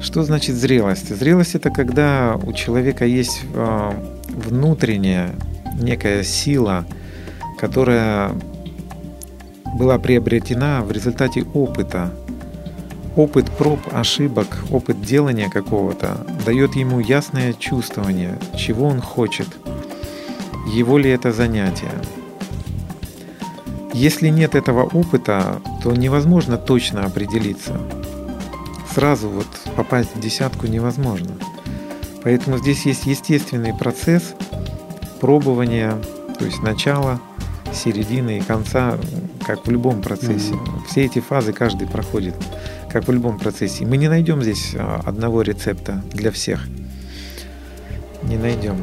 Что 0.00 0.24
значит 0.24 0.56
зрелость? 0.56 1.08
Зрелость 1.08 1.54
это 1.54 1.70
когда 1.70 2.36
у 2.42 2.52
человека 2.52 3.06
есть 3.06 3.42
э, 3.54 3.90
внутренняя 4.28 5.30
некая 5.80 6.24
сила, 6.24 6.84
которая 7.58 8.32
была 9.78 9.98
приобретена 9.98 10.82
в 10.82 10.90
результате 10.90 11.42
опыта, 11.54 12.12
Опыт 13.16 13.50
проб, 13.50 13.80
ошибок, 13.92 14.46
опыт 14.70 15.00
делания 15.00 15.48
какого-то 15.48 16.18
дает 16.44 16.76
ему 16.76 17.00
ясное 17.00 17.54
чувствование, 17.54 18.38
чего 18.54 18.86
он 18.86 19.00
хочет, 19.00 19.48
его 20.74 20.98
ли 20.98 21.08
это 21.08 21.32
занятие. 21.32 21.92
Если 23.96 24.28
нет 24.28 24.54
этого 24.54 24.82
опыта, 24.82 25.62
то 25.82 25.90
невозможно 25.94 26.58
точно 26.58 27.06
определиться. 27.06 27.80
Сразу 28.94 29.30
вот 29.30 29.46
попасть 29.74 30.14
в 30.14 30.20
десятку 30.20 30.66
невозможно. 30.66 31.30
Поэтому 32.22 32.58
здесь 32.58 32.84
есть 32.84 33.06
естественный 33.06 33.72
процесс 33.72 34.34
пробования, 35.18 35.94
то 36.38 36.44
есть 36.44 36.62
начала, 36.62 37.22
середины 37.72 38.36
и 38.36 38.42
конца, 38.42 38.98
как 39.46 39.66
в 39.66 39.70
любом 39.70 40.02
процессе. 40.02 40.54
Все 40.86 41.06
эти 41.06 41.20
фазы 41.20 41.54
каждый 41.54 41.88
проходит 41.88 42.34
как 42.90 43.08
в 43.08 43.12
любом 43.12 43.38
процессе. 43.38 43.86
Мы 43.86 43.96
не 43.96 44.08
найдем 44.08 44.42
здесь 44.42 44.74
а, 44.78 45.00
одного 45.06 45.40
рецепта 45.40 46.02
для 46.12 46.30
всех. 46.30 46.68
Не 48.24 48.36
найдем. 48.36 48.76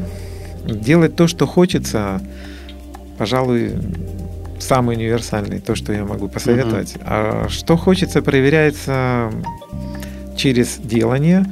Делать 0.66 1.16
то, 1.16 1.28
что 1.28 1.46
хочется, 1.46 2.20
пожалуй, 3.20 3.74
самый 4.64 4.96
универсальный, 4.96 5.60
то, 5.60 5.76
что 5.76 5.94
я 5.94 6.06
могу 6.06 6.28
посоветовать. 6.28 6.94
Mm-hmm. 6.94 7.04
А 7.06 7.48
что 7.50 7.78
хочется, 7.78 8.22
проверяется 8.22 9.32
через 10.36 10.78
делание, 10.78 11.46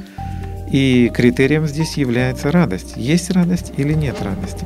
и 0.70 1.10
критерием 1.14 1.66
здесь 1.66 1.96
является 1.96 2.50
радость. 2.50 2.94
Есть 2.96 3.30
радость 3.30 3.72
или 3.76 3.92
нет 3.92 4.20
радости. 4.22 4.64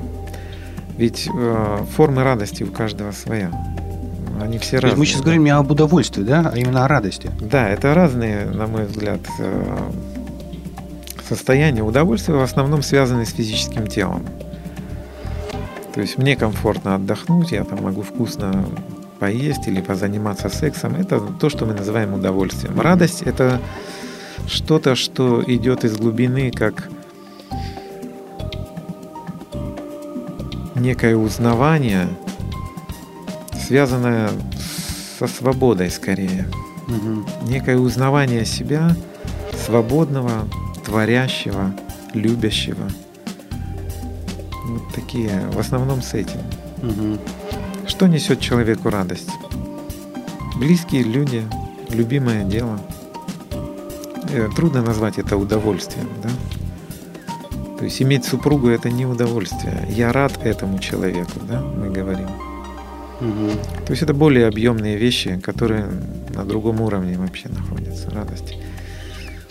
Ведь 0.97 1.29
э, 1.29 1.85
формы 1.97 2.23
радости 2.23 2.63
у 2.63 2.69
каждого 2.69 3.13
своя. 3.13 3.51
Они 4.41 4.59
все 4.59 4.79
разные. 4.79 4.99
мы 4.99 5.07
сейчас 5.07 5.23
говорим 5.23 5.45
не 5.45 5.51
об 5.51 5.71
удовольствии, 5.71 6.23
да, 6.23 6.51
а 6.53 6.57
именно 6.57 6.85
о 6.85 6.89
радости. 6.89 7.31
Да, 7.41 7.69
это 7.69 7.95
разные, 7.95 8.47
на 8.47 8.67
мой 8.67 8.85
взгляд, 8.85 9.21
э, 9.41 9.91
состояния. 11.29 11.83
Удовольствие 11.83 12.39
в 12.39 12.43
основном 12.43 12.83
связаны 12.83 13.27
с 13.27 13.33
физическим 13.33 13.87
телом. 13.87 14.25
То 15.97 16.03
есть 16.03 16.19
мне 16.19 16.37
комфортно 16.37 16.95
отдохнуть, 16.95 17.53
я 17.53 17.65
там 17.65 17.83
могу 17.83 18.03
вкусно 18.03 18.67
поесть 19.19 19.67
или 19.67 19.81
позаниматься 19.81 20.51
сексом. 20.51 20.95
Это 20.95 21.21
то, 21.21 21.49
что 21.49 21.65
мы 21.65 21.73
называем 21.73 22.13
удовольствием. 22.13 22.79
Радость– 22.79 23.23
это 23.25 23.63
что-то, 24.47 24.95
что 24.95 25.43
идет 25.47 25.85
из 25.85 25.97
глубины, 25.97 26.51
как 26.51 26.91
некое 30.75 31.17
узнавание– 31.17 32.07
связанное 33.67 34.31
со 35.19 35.27
свободой 35.27 35.91
скорее. 35.91 36.47
Угу. 36.89 37.49
Некое 37.49 37.79
узнавание 37.79 38.45
себя, 38.45 38.95
свободного, 39.65 40.47
творящего, 40.85 41.75
любящего. 42.13 42.87
Такие, 44.97 45.31
в 45.53 45.59
основном 45.59 46.01
с 46.01 46.15
этим. 46.15 46.41
Угу. 46.83 47.19
Что 47.87 48.07
несет 48.07 48.41
человеку 48.41 48.89
радость? 48.89 49.31
Близкие 50.59 51.03
люди, 51.03 51.43
любимое 51.91 52.45
дело. 52.45 52.81
Э, 54.33 54.49
трудно 54.57 54.81
назвать 54.83 55.19
это 55.19 55.37
удовольствием, 55.37 56.09
да? 56.23 56.31
То 57.79 57.85
есть 57.85 58.01
иметь 58.01 58.25
супругу 58.25 58.69
это 58.69 58.91
не 58.91 59.05
удовольствие. 59.05 59.87
Я 59.91 60.13
рад 60.13 60.45
этому 60.45 60.79
человеку, 60.79 61.41
да, 61.47 61.61
мы 61.61 61.91
говорим. 61.91 62.29
Угу. 63.21 63.51
То 63.87 63.91
есть 63.91 64.03
это 64.03 64.15
более 64.15 64.47
объемные 64.47 64.97
вещи, 64.97 65.39
которые 65.41 65.87
на 66.35 66.45
другом 66.45 66.81
уровне 66.81 67.19
вообще 67.19 67.51
находятся. 67.51 68.11
Радость. 68.11 68.55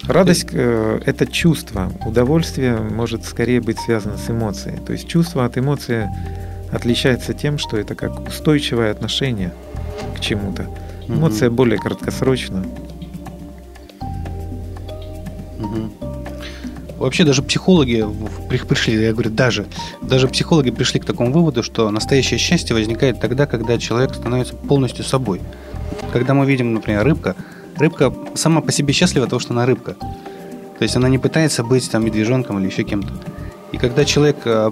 Радость 0.07 0.47
э,– 0.51 0.99
это 1.05 1.25
чувство. 1.25 1.91
Удовольствие 2.05 2.77
может 2.77 3.25
скорее 3.25 3.59
быть 3.59 3.79
связано 3.79 4.17
с 4.17 4.29
эмоцией. 4.29 4.77
То 4.85 4.93
есть 4.93 5.07
чувство 5.07 5.45
от 5.45 5.57
эмоции 5.57 6.09
отличается 6.71 7.33
тем, 7.33 7.57
что 7.57 7.77
это 7.77 7.95
как 7.95 8.27
устойчивое 8.27 8.91
отношение 8.91 9.51
к 10.15 10.19
чему-то. 10.19 10.67
Эмоция 11.07 11.49
угу. 11.49 11.57
более 11.57 11.79
краткосрочна. 11.79 12.65
Угу. 15.59 15.89
вообще 16.97 17.23
даже 17.23 17.41
психологи 17.41 18.05
пришли, 18.49 19.01
я 19.01 19.13
говорю, 19.13 19.31
даже, 19.31 19.65
даже 20.01 20.27
психологи 20.27 20.69
пришли 20.69 20.99
к 20.99 21.05
такому 21.05 21.31
выводу, 21.31 21.63
что 21.63 21.89
настоящее 21.89 22.37
счастье 22.37 22.75
возникает 22.75 23.19
тогда, 23.19 23.47
когда 23.47 23.77
человек 23.79 24.13
становится 24.13 24.55
полностью 24.55 25.03
собой. 25.03 25.41
Когда 26.13 26.33
мы 26.33 26.45
видим, 26.45 26.73
например, 26.73 27.03
рыбка, 27.03 27.35
рыбка 27.77 28.13
сама 28.35 28.61
по 28.61 28.71
себе 28.71 28.93
счастлива 28.93 29.27
того, 29.27 29.39
что 29.39 29.53
она 29.53 29.65
рыбка. 29.65 29.93
То 29.93 30.83
есть 30.83 30.95
она 30.95 31.07
не 31.09 31.17
пытается 31.17 31.63
быть 31.63 31.89
там 31.89 32.05
медвежонком 32.05 32.59
или 32.59 32.67
еще 32.67 32.83
кем-то. 32.83 33.13
И 33.71 33.77
когда 33.77 34.05
человек 34.05 34.37
э, 34.45 34.71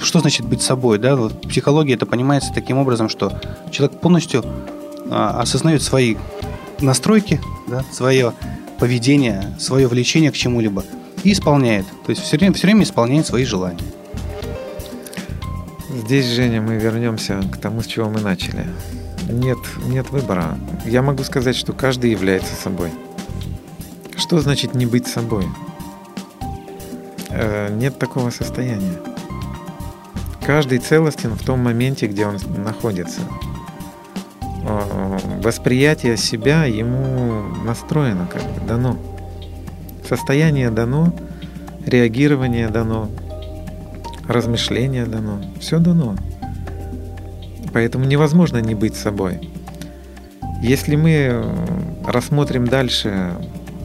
что 0.00 0.20
значит 0.20 0.46
быть 0.46 0.62
собой? 0.62 0.98
Да? 0.98 1.16
Вот 1.16 1.44
в 1.44 1.48
это 1.94 2.06
понимается 2.06 2.52
таким 2.54 2.78
образом, 2.78 3.08
что 3.08 3.40
человек 3.70 4.00
полностью 4.00 4.44
а, 5.10 5.40
осознает 5.40 5.82
свои 5.82 6.16
настройки, 6.80 7.40
да, 7.66 7.84
свое 7.92 8.32
поведение, 8.78 9.56
свое 9.58 9.86
влечение 9.88 10.30
к 10.30 10.34
чему-либо 10.34 10.84
и 11.24 11.32
исполняет. 11.32 11.86
То 12.04 12.10
есть 12.10 12.22
все 12.22 12.36
время, 12.36 12.54
все 12.54 12.66
время 12.66 12.84
исполняет 12.84 13.26
свои 13.26 13.44
желания. 13.44 13.80
Здесь, 16.04 16.26
Женя, 16.26 16.60
мы 16.60 16.76
вернемся 16.76 17.40
к 17.52 17.56
тому, 17.56 17.82
с 17.82 17.86
чего 17.86 18.10
мы 18.10 18.20
начали. 18.20 18.66
Нет, 19.28 19.58
нет 19.86 20.10
выбора. 20.10 20.58
Я 20.84 21.02
могу 21.02 21.24
сказать, 21.24 21.56
что 21.56 21.72
каждый 21.72 22.10
является 22.10 22.54
собой. 22.54 22.90
Что 24.16 24.38
значит 24.40 24.74
не 24.74 24.86
быть 24.86 25.06
собой? 25.06 25.46
Э, 27.30 27.68
нет 27.70 27.98
такого 27.98 28.30
состояния. 28.30 28.98
Каждый 30.46 30.78
целостен 30.78 31.34
в 31.34 31.44
том 31.44 31.60
моменте, 31.60 32.06
где 32.06 32.26
он 32.26 32.38
находится. 32.64 33.20
Э, 34.64 35.18
восприятие 35.42 36.16
себя 36.16 36.64
ему 36.64 37.42
настроено, 37.64 38.28
как 38.32 38.42
бы 38.42 38.66
дано. 38.66 38.96
Состояние 40.08 40.70
дано, 40.70 41.12
реагирование 41.84 42.68
дано, 42.68 43.08
размышление 44.28 45.04
дано, 45.04 45.40
все 45.60 45.78
дано. 45.78 46.16
Поэтому 47.76 48.06
невозможно 48.06 48.56
не 48.56 48.74
быть 48.74 48.96
собой. 48.96 49.50
Если 50.62 50.96
мы 50.96 51.10
э, 51.10 51.44
рассмотрим 52.06 52.66
дальше 52.66 53.34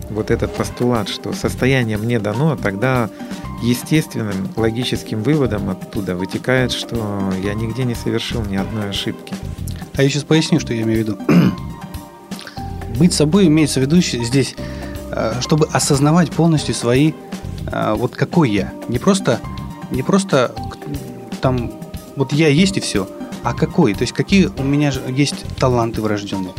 вот 0.09 0.31
этот 0.31 0.55
постулат, 0.55 1.09
что 1.09 1.33
состояние 1.33 1.97
мне 1.97 2.17
дано, 2.17 2.55
тогда 2.55 3.09
естественным 3.61 4.47
логическим 4.55 5.21
выводом 5.21 5.69
оттуда 5.69 6.15
вытекает, 6.15 6.71
что 6.71 7.33
я 7.43 7.53
нигде 7.53 7.83
не 7.83 7.93
совершил 7.93 8.45
ни 8.45 8.55
одной 8.55 8.91
ошибки. 8.91 9.33
А 9.97 10.03
я 10.03 10.09
сейчас 10.09 10.23
поясню, 10.23 10.61
что 10.61 10.73
я 10.73 10.83
имею 10.83 11.03
в 11.03 11.07
виду. 11.09 11.17
Быть 12.97 13.11
собой 13.11 13.47
имеется 13.47 13.81
в 13.81 13.83
виду 13.83 13.97
здесь, 13.99 14.55
э, 15.11 15.33
чтобы 15.41 15.67
осознавать 15.73 16.31
полностью 16.31 16.75
свои, 16.75 17.11
э, 17.69 17.93
вот 17.97 18.15
какой 18.15 18.51
я. 18.51 18.73
Не 18.87 18.99
просто, 18.99 19.41
не 19.91 20.01
просто 20.01 20.55
там, 21.41 21.73
вот 22.15 22.31
я 22.31 22.47
есть 22.47 22.77
и 22.77 22.79
все, 22.79 23.05
а 23.43 23.53
какой, 23.53 23.93
то 23.93 24.01
есть 24.01 24.13
какие 24.13 24.49
у 24.57 24.63
меня 24.63 24.91
есть 25.07 25.45
таланты 25.57 26.01
врожденные. 26.01 26.53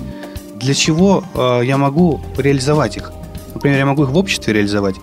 Для 0.56 0.74
чего 0.74 1.24
э, 1.34 1.62
я 1.64 1.76
могу 1.76 2.20
реализовать 2.36 2.96
их? 2.96 3.12
Например, 3.54 3.78
я 3.78 3.86
могу 3.86 4.04
их 4.04 4.10
в 4.10 4.16
обществе 4.16 4.54
реализовать, 4.54 4.96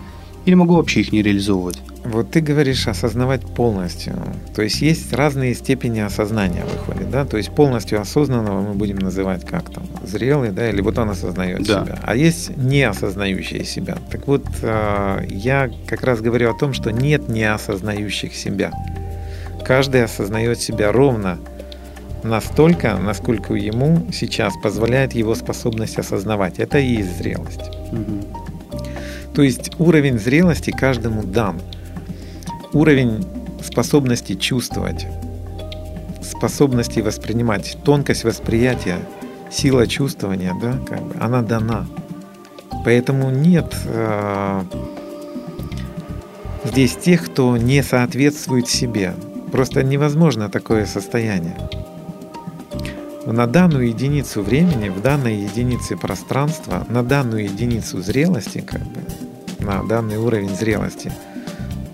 или 0.45 0.55
могу 0.55 0.75
вообще 0.75 1.01
их 1.01 1.11
не 1.11 1.21
реализовывать. 1.21 1.79
Вот 2.05 2.31
ты 2.31 2.39
говоришь 2.39 2.87
осознавать 2.87 3.45
полностью. 3.45 4.15
То 4.55 4.61
есть 4.61 4.81
есть 4.81 5.13
разные 5.13 5.53
степени 5.53 5.99
осознания 5.99 6.63
выходит, 6.63 7.11
да? 7.11 7.25
То 7.25 7.37
есть 7.37 7.51
полностью 7.51 8.01
осознанного 8.01 8.61
мы 8.61 8.73
будем 8.73 8.97
называть 8.97 9.45
как 9.45 9.69
там 9.69 9.83
зрелый, 10.03 10.51
да, 10.51 10.69
или 10.69 10.81
вот 10.81 10.97
он 10.97 11.09
осознает 11.09 11.63
да. 11.67 11.83
себя. 11.83 11.99
А 12.01 12.15
есть 12.15 12.55
не 12.57 12.83
осознающие 12.83 13.65
себя. 13.65 13.97
Так 14.11 14.27
вот, 14.27 14.45
э, 14.61 15.25
я 15.29 15.69
как 15.87 16.03
раз 16.03 16.21
говорю 16.21 16.51
о 16.51 16.57
том, 16.57 16.73
что 16.73 16.91
нет 16.91 17.27
неосознающих 17.27 18.33
себя. 18.33 18.71
Каждый 19.65 20.03
осознает 20.03 20.59
себя 20.59 20.91
ровно 20.91 21.37
настолько, 22.23 22.97
насколько 22.97 23.53
ему 23.53 24.05
сейчас 24.11 24.53
позволяет 24.61 25.13
его 25.13 25.35
способность 25.35 25.97
осознавать. 25.97 26.59
Это 26.59 26.79
и 26.79 26.95
есть 26.97 27.17
зрелость. 27.17 27.69
Угу. 27.91 28.81
То 29.33 29.43
есть 29.43 29.71
уровень 29.79 30.19
зрелости 30.19 30.71
каждому 30.71 31.23
дан– 31.23 31.61
уровень 32.73 33.25
способности 33.63 34.35
чувствовать, 34.35 35.07
способности 36.21 36.99
воспринимать, 36.99 37.77
тонкость 37.83 38.23
восприятия, 38.23 38.99
сила 39.51 39.87
чувствования, 39.87 40.55
да, 40.61 40.79
как 40.87 41.01
бы, 41.01 41.15
она 41.19 41.41
дана. 41.41 41.87
Поэтому 42.85 43.29
нет 43.29 43.75
э, 43.85 44.61
здесь 46.65 46.95
тех, 46.95 47.25
кто 47.25 47.57
не 47.57 47.83
соответствует 47.83 48.69
себе. 48.69 49.13
Просто 49.51 49.83
невозможно 49.83 50.49
такое 50.49 50.85
состояние. 50.85 51.57
На 53.31 53.47
данную 53.47 53.87
единицу 53.87 54.41
времени, 54.41 54.89
в 54.89 55.01
данной 55.01 55.35
единице 55.35 55.95
пространства, 55.95 56.85
на 56.89 57.03
данную 57.03 57.43
единицу 57.43 58.01
зрелости, 58.01 58.59
как 58.59 58.81
бы, 58.81 59.01
на 59.59 59.83
данный 59.83 60.17
уровень 60.17 60.55
зрелости– 60.55 61.11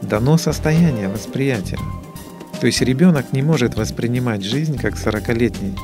дано 0.05 0.37
состояние 0.37 1.09
восприятия. 1.09 1.79
То 2.59 2.67
есть 2.67 2.81
ребенок 2.81 3.33
не 3.33 3.41
может 3.41 3.75
воспринимать 3.75 4.43
жизнь 4.43 4.77
как 4.77 4.93
40-летний. 4.93 5.75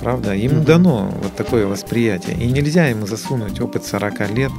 Правда? 0.00 0.34
Ему 0.34 0.60
mm 0.60 0.64
дано 0.64 1.12
вот 1.22 1.34
такое 1.34 1.66
восприятие. 1.66 2.36
И 2.36 2.46
нельзя 2.46 2.86
ему 2.86 3.06
засунуть 3.06 3.60
опыт 3.60 3.84
40 3.84 4.30
лет 4.30 4.52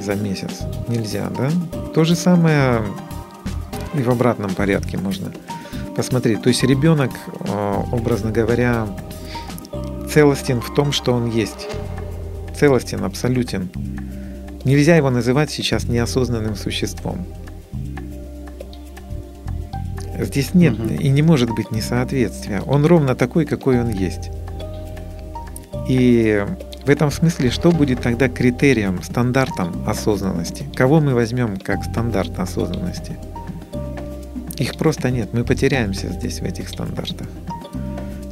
за 0.00 0.14
месяц. 0.14 0.60
Нельзя, 0.88 1.28
да? 1.36 1.50
То 1.94 2.04
же 2.04 2.14
самое 2.14 2.82
и 3.94 4.02
в 4.02 4.10
обратном 4.10 4.54
порядке 4.54 4.98
можно 4.98 5.32
посмотреть. 6.00 6.40
То 6.40 6.48
есть 6.48 6.62
ребенок, 6.62 7.10
э, 7.40 7.74
образно 7.92 8.30
говоря, 8.30 8.86
целостен 10.10 10.62
в 10.62 10.72
том, 10.72 10.92
что 10.92 11.12
он 11.12 11.28
есть. 11.28 11.68
Целостен, 12.58 13.04
абсолютен. 13.04 13.68
Нельзя 14.64 14.96
его 14.96 15.10
называть 15.10 15.50
сейчас 15.50 15.84
неосознанным 15.84 16.56
существом. 16.56 17.26
Здесь 20.18 20.54
нет 20.54 20.80
угу. 20.80 20.94
и 20.94 21.08
не 21.10 21.20
может 21.20 21.50
быть 21.50 21.70
несоответствия. 21.70 22.62
Он 22.62 22.86
ровно 22.86 23.14
такой, 23.14 23.44
какой 23.44 23.78
он 23.78 23.90
есть. 23.90 24.30
И 25.86 26.46
в 26.86 26.88
этом 26.88 27.10
смысле, 27.10 27.50
что 27.50 27.72
будет 27.72 28.00
тогда 28.00 28.30
критерием, 28.30 29.02
стандартом 29.02 29.86
осознанности? 29.86 30.64
Кого 30.74 31.00
мы 31.00 31.12
возьмем 31.12 31.58
как 31.58 31.84
стандарт 31.84 32.38
осознанности? 32.38 33.18
Их 34.60 34.76
просто 34.76 35.10
нет, 35.10 35.30
мы 35.32 35.42
потеряемся 35.42 36.08
здесь 36.08 36.40
в 36.40 36.44
этих 36.44 36.68
стандартах. 36.68 37.26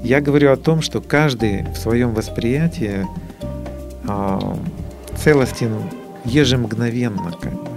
Я 0.04 0.20
говорю 0.20 0.52
о 0.52 0.56
том, 0.56 0.82
что 0.82 1.00
каждый 1.00 1.64
в 1.72 1.76
своем 1.76 2.12
восприятии 2.12 3.06
э, 4.06 4.38
целостен 5.16 5.74
ежемгновенно. 6.26 7.32
Как 7.40 7.54
бы. 7.54 7.70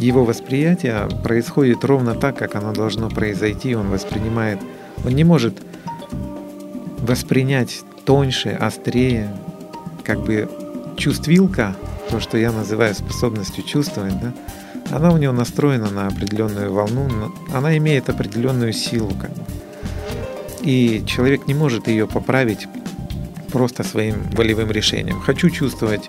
Его 0.00 0.24
восприятие 0.24 1.08
происходит 1.22 1.84
ровно 1.84 2.16
так, 2.16 2.36
как 2.36 2.56
оно 2.56 2.72
должно 2.72 3.08
произойти. 3.08 3.76
Он 3.76 3.90
воспринимает, 3.90 4.58
он 5.04 5.12
не 5.12 5.22
может 5.22 5.54
воспринять 6.98 7.80
тоньше, 8.06 8.48
острее, 8.48 9.30
как 10.02 10.24
бы 10.24 10.48
чувствилка, 10.96 11.76
то, 12.10 12.18
что 12.18 12.38
я 12.38 12.50
называю 12.50 12.92
способностью 12.96 13.62
чувствовать, 13.62 14.20
да, 14.20 14.34
она 14.90 15.10
у 15.10 15.16
него 15.16 15.32
настроена 15.32 15.90
на 15.90 16.06
определенную 16.06 16.72
волну, 16.72 17.32
она 17.52 17.76
имеет 17.78 18.08
определенную 18.08 18.72
силу. 18.72 19.10
Как 19.20 19.30
бы. 19.30 19.42
И 20.62 21.02
человек 21.06 21.46
не 21.46 21.54
может 21.54 21.88
ее 21.88 22.06
поправить 22.06 22.66
просто 23.52 23.84
своим 23.84 24.22
волевым 24.32 24.70
решением. 24.70 25.20
Хочу 25.20 25.50
чувствовать 25.50 26.08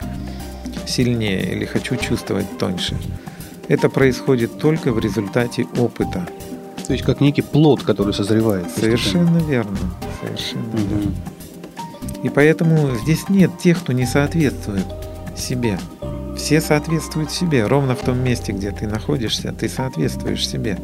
сильнее 0.88 1.52
или 1.52 1.66
хочу 1.66 1.96
чувствовать 1.96 2.58
тоньше. 2.58 2.98
Это 3.68 3.90
происходит 3.90 4.58
только 4.60 4.92
в 4.92 5.00
результате 5.00 5.66
опыта. 5.78 6.28
То 6.88 6.94
есть 6.94 7.06
как 7.06 7.22
некий 7.22 7.44
плод, 7.44 7.84
который 7.84 8.14
созревает. 8.14 8.70
Совершенно 8.72 9.38
верно. 9.38 9.78
Совершенно 10.22 10.70
угу. 10.70 10.78
верно. 10.78 11.12
И 12.24 12.30
поэтому 12.30 12.96
здесь 12.96 13.30
нет 13.30 13.52
тех, 13.60 13.80
кто 13.80 13.94
не 13.94 14.06
соответствует 14.06 14.86
себе. 15.38 15.78
Все 16.40 16.62
соответствуют 16.62 17.32
себе. 17.32 17.68
Ровно 17.68 17.96
в 17.96 18.00
том 18.00 18.24
месте, 18.24 18.54
где 18.54 18.72
ты 18.72 18.88
находишься, 18.88 19.52
ты 19.52 19.68
соответствуешь 19.68 20.48
себе. 20.48 20.78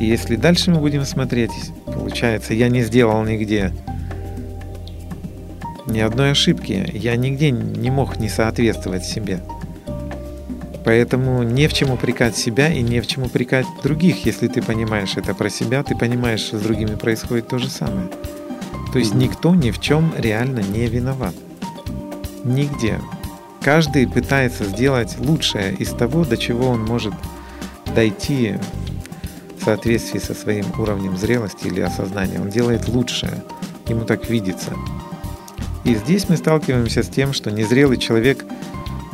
И 0.00 0.06
если 0.06 0.36
дальше 0.36 0.70
мы 0.70 0.80
будем 0.80 1.04
смотреть, 1.04 1.52
получается, 1.84 2.54
я 2.54 2.68
не 2.68 2.82
сделал 2.82 3.22
нигде 3.22 3.70
ни 5.86 6.00
одной 6.00 6.30
ошибки. 6.30 6.90
Я 6.94 7.16
нигде 7.16 7.50
не 7.50 7.90
мог 7.90 8.18
не 8.18 8.30
соответствовать 8.30 9.04
себе. 9.04 9.40
Поэтому 10.86 11.42
не 11.42 11.68
в 11.68 11.74
чем 11.74 11.90
упрекать 11.90 12.34
себя 12.34 12.72
и 12.72 12.80
не 12.80 13.00
в 13.00 13.06
чем 13.06 13.24
упрекать 13.24 13.66
других. 13.82 14.24
Если 14.24 14.48
ты 14.48 14.62
понимаешь 14.62 15.16
это 15.16 15.34
про 15.34 15.50
себя, 15.50 15.82
ты 15.82 15.94
понимаешь, 15.94 16.40
что 16.40 16.58
с 16.58 16.62
другими 16.62 16.94
происходит 16.94 17.48
то 17.48 17.58
же 17.58 17.68
самое. 17.68 18.08
То 18.90 18.98
есть 18.98 19.14
никто 19.14 19.54
ни 19.54 19.70
в 19.70 19.80
чем 19.80 20.14
реально 20.16 20.60
не 20.60 20.86
виноват. 20.86 21.34
Нигде. 22.42 22.98
Каждый 23.64 24.06
пытается 24.06 24.64
сделать 24.64 25.16
лучшее 25.18 25.74
из 25.74 25.88
того, 25.90 26.24
до 26.24 26.36
чего 26.36 26.68
он 26.68 26.84
может 26.84 27.14
дойти 27.96 28.56
в 29.58 29.64
соответствии 29.64 30.18
со 30.18 30.34
своим 30.34 30.66
уровнем 30.78 31.16
зрелости 31.16 31.68
или 31.68 31.80
осознания. 31.80 32.38
Он 32.38 32.50
делает 32.50 32.88
лучшее, 32.88 33.42
ему 33.88 34.04
так 34.04 34.28
видится. 34.28 34.74
И 35.84 35.94
здесь 35.94 36.28
мы 36.28 36.36
сталкиваемся 36.36 37.02
с 37.02 37.08
тем, 37.08 37.32
что 37.32 37.50
незрелый 37.50 37.96
человек 37.96 38.44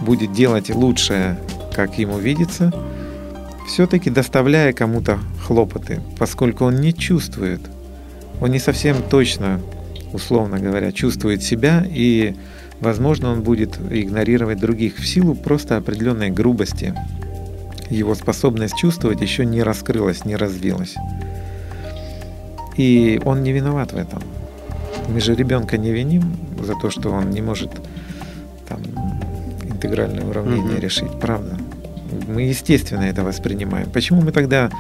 будет 0.01 0.33
делать 0.33 0.69
лучшее, 0.75 1.39
как 1.75 1.99
ему 1.99 2.19
видится, 2.19 2.73
все-таки 3.69 4.11
доставляя 4.11 4.73
кому-то 4.73 5.21
хлопоты, 5.45 6.01
поскольку 6.19 6.65
он 6.65 6.81
не 6.81 6.93
чувствует, 6.93 7.61
он 8.41 8.51
не 8.51 8.59
совсем 8.59 8.97
точно, 9.09 9.61
условно 10.13 10.59
говоря, 10.59 10.91
чувствует 10.91 11.43
себя 11.43 11.85
и 11.89 12.35
возможно, 12.81 13.31
он 13.33 13.43
будет 13.43 13.79
игнорировать 13.91 14.59
других 14.59 14.97
в 14.97 15.07
силу 15.07 15.35
просто 15.35 15.77
определенной 15.77 16.31
грубости. 16.31 16.95
Его 17.89 18.15
способность 18.15 18.77
чувствовать 18.77 19.21
еще 19.21 19.45
не 19.45 19.63
раскрылась, 19.63 20.25
не 20.25 20.37
развилась. 20.37 20.95
И 22.77 23.21
он 23.25 23.43
не 23.43 23.53
виноват 23.53 23.93
в 23.93 23.97
этом. 23.97 24.23
Мы 25.09 25.21
же 25.21 25.35
ребенка 25.35 25.77
не 25.77 25.93
виним 25.93 26.37
за 26.63 26.75
то, 26.75 26.91
что 26.91 27.11
он 27.11 27.31
не 27.31 27.43
может 27.43 27.71
там, 28.69 28.81
интегральное 29.63 30.25
уравнение 30.25 30.75
угу. 30.75 30.81
решить, 30.81 31.11
правда? 31.21 31.59
Мы 32.29 32.43
естественно 32.43 33.03
это 33.03 33.23
воспринимаем. 33.23 33.91
Почему 33.91 34.23
мы 34.23 34.33
тогда 34.33 34.71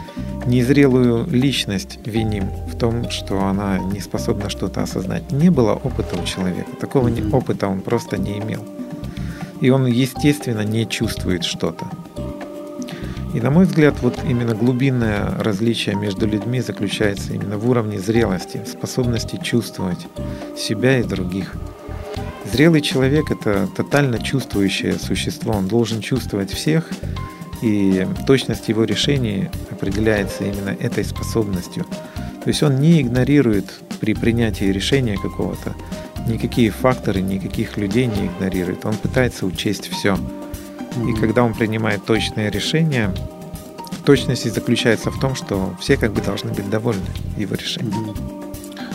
незрелую 0.47 1.27
личность 1.31 1.99
виним 2.05 2.51
в 2.67 2.77
том, 2.77 3.11
что 3.11 3.45
она 3.45 3.79
не 3.79 4.01
способна 4.01 4.51
что-то 4.51 4.83
осознать. 4.83 5.31
Не 5.33 5.51
было 5.51 5.73
опыта 5.73 6.21
у 6.21 6.25
человека. 6.25 6.71
Такого 6.81 7.11
опыта 7.33 7.69
он 7.69 7.81
просто 7.81 8.17
не 8.17 8.39
имел. 8.39 8.65
И 9.61 9.71
он, 9.71 9.87
естественно, 9.87 10.63
не 10.63 10.87
чувствует 10.87 11.45
что-то. 11.45 11.87
И, 13.35 13.41
на 13.41 13.51
мой 13.51 13.65
взгляд, 13.65 13.95
вот 14.03 14.19
именно 14.29 14.55
глубинное 14.55 15.31
различие 15.39 15.95
между 15.95 16.27
людьми 16.27 16.61
заключается 16.61 17.33
именно 17.33 17.59
в 17.59 17.71
уровне 17.71 18.01
зрелости, 18.01 18.61
способности 18.67 19.39
чувствовать 19.41 20.09
себя 20.57 20.99
и 20.99 21.05
других. 21.05 21.55
Зрелый 22.53 22.81
человек– 22.81 23.31
это 23.31 23.69
тотально 23.77 24.19
чувствующее 24.19 24.95
существо. 24.95 25.53
Он 25.53 25.69
должен 25.69 26.01
чувствовать 26.01 26.53
всех, 26.53 26.91
и 27.63 28.07
точность 28.27 28.69
его 28.69 28.85
решений 28.85 29.49
определяется 29.71 30.45
именно 30.45 30.71
этой 30.71 31.05
способностью. 31.05 31.85
То 32.43 32.49
есть 32.49 32.63
он 32.63 32.81
не 32.81 33.01
игнорирует 33.03 33.73
при 34.01 34.15
принятии 34.15 34.65
решения 34.65 35.17
какого-то 35.17 35.75
никакие 36.27 36.71
факторы, 36.71 37.21
никаких 37.21 37.77
людей 37.77 38.07
не 38.07 38.27
игнорирует. 38.27 38.85
Он 38.85 38.95
пытается 38.95 39.47
учесть 39.47 39.89
все. 39.89 40.19
И 41.09 41.13
когда 41.21 41.45
он 41.45 41.55
принимает 41.55 42.05
точное 42.05 42.51
решение, 42.51 43.15
точность 44.05 44.53
заключается 44.53 45.11
в 45.11 45.21
том, 45.21 45.35
что 45.35 45.77
все 45.81 45.97
как 45.97 46.13
бы 46.13 46.21
должны 46.21 46.53
быть 46.53 46.69
довольны 46.69 47.07
его 47.37 47.55
решением. 47.55 48.15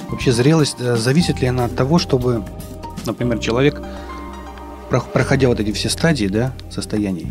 Вообще 0.09 0.31
зрелость 0.31 0.77
э, 0.79 0.95
зависит 0.97 1.41
ли 1.41 1.47
она 1.47 1.65
от 1.65 1.75
того, 1.75 1.99
чтобы, 1.99 2.43
например, 3.05 3.39
человек, 3.39 3.81
проходя 4.89 5.47
вот 5.47 5.59
эти 5.59 5.71
все 5.71 5.89
стадии 5.89 6.27
да, 6.27 6.53
состояний, 6.69 7.27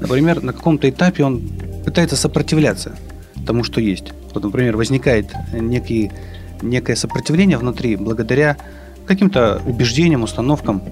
например, 0.00 0.42
на 0.42 0.52
каком-то 0.52 0.88
этапе 0.88 1.24
он 1.24 1.42
пытается 1.84 2.16
сопротивляться 2.16 2.94
тому, 3.46 3.64
что 3.64 3.80
есть. 3.80 4.12
Вот, 4.34 4.42
например, 4.44 4.76
возникает 4.76 5.32
некий, 5.52 6.10
некое 6.60 6.96
сопротивление 6.96 7.56
внутри 7.56 7.96
благодаря 7.96 8.56
каким-то 9.06 9.62
убеждениям, 9.66 10.22
установкам. 10.22 10.82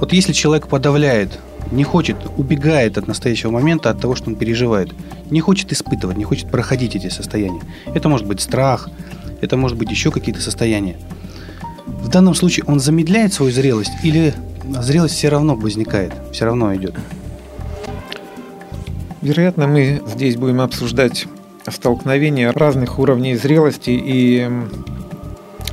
Вот 0.00 0.14
если 0.14 0.32
человек 0.32 0.66
подавляет, 0.66 1.38
не 1.70 1.84
хочет, 1.84 2.16
убегает 2.38 2.96
от 2.96 3.06
настоящего 3.06 3.50
момента, 3.50 3.90
от 3.90 4.00
того, 4.00 4.14
что 4.14 4.30
он 4.30 4.36
переживает, 4.36 4.92
не 5.30 5.40
хочет 5.40 5.72
испытывать, 5.72 6.16
не 6.16 6.24
хочет 6.24 6.50
проходить 6.50 6.96
эти 6.96 7.10
состояния. 7.10 7.60
Это 7.94 8.08
может 8.08 8.26
быть 8.26 8.40
страх, 8.40 8.88
это 9.42 9.58
может 9.58 9.76
быть 9.76 9.90
еще 9.90 10.10
какие-то 10.10 10.40
состояния. 10.40 10.96
В 12.02 12.08
данном 12.08 12.34
случае 12.34 12.64
он 12.66 12.80
замедляет 12.80 13.32
свою 13.32 13.52
зрелость 13.52 13.92
или 14.02 14.34
зрелость 14.80 15.14
все 15.14 15.28
равно 15.28 15.54
возникает, 15.54 16.12
все 16.32 16.44
равно 16.46 16.74
идет? 16.74 16.94
Вероятно, 19.22 19.66
мы 19.66 20.02
здесь 20.06 20.36
будем 20.36 20.60
обсуждать 20.60 21.26
столкновение 21.68 22.50
разных 22.50 22.98
уровней 22.98 23.34
зрелости 23.34 23.90
и 23.90 24.48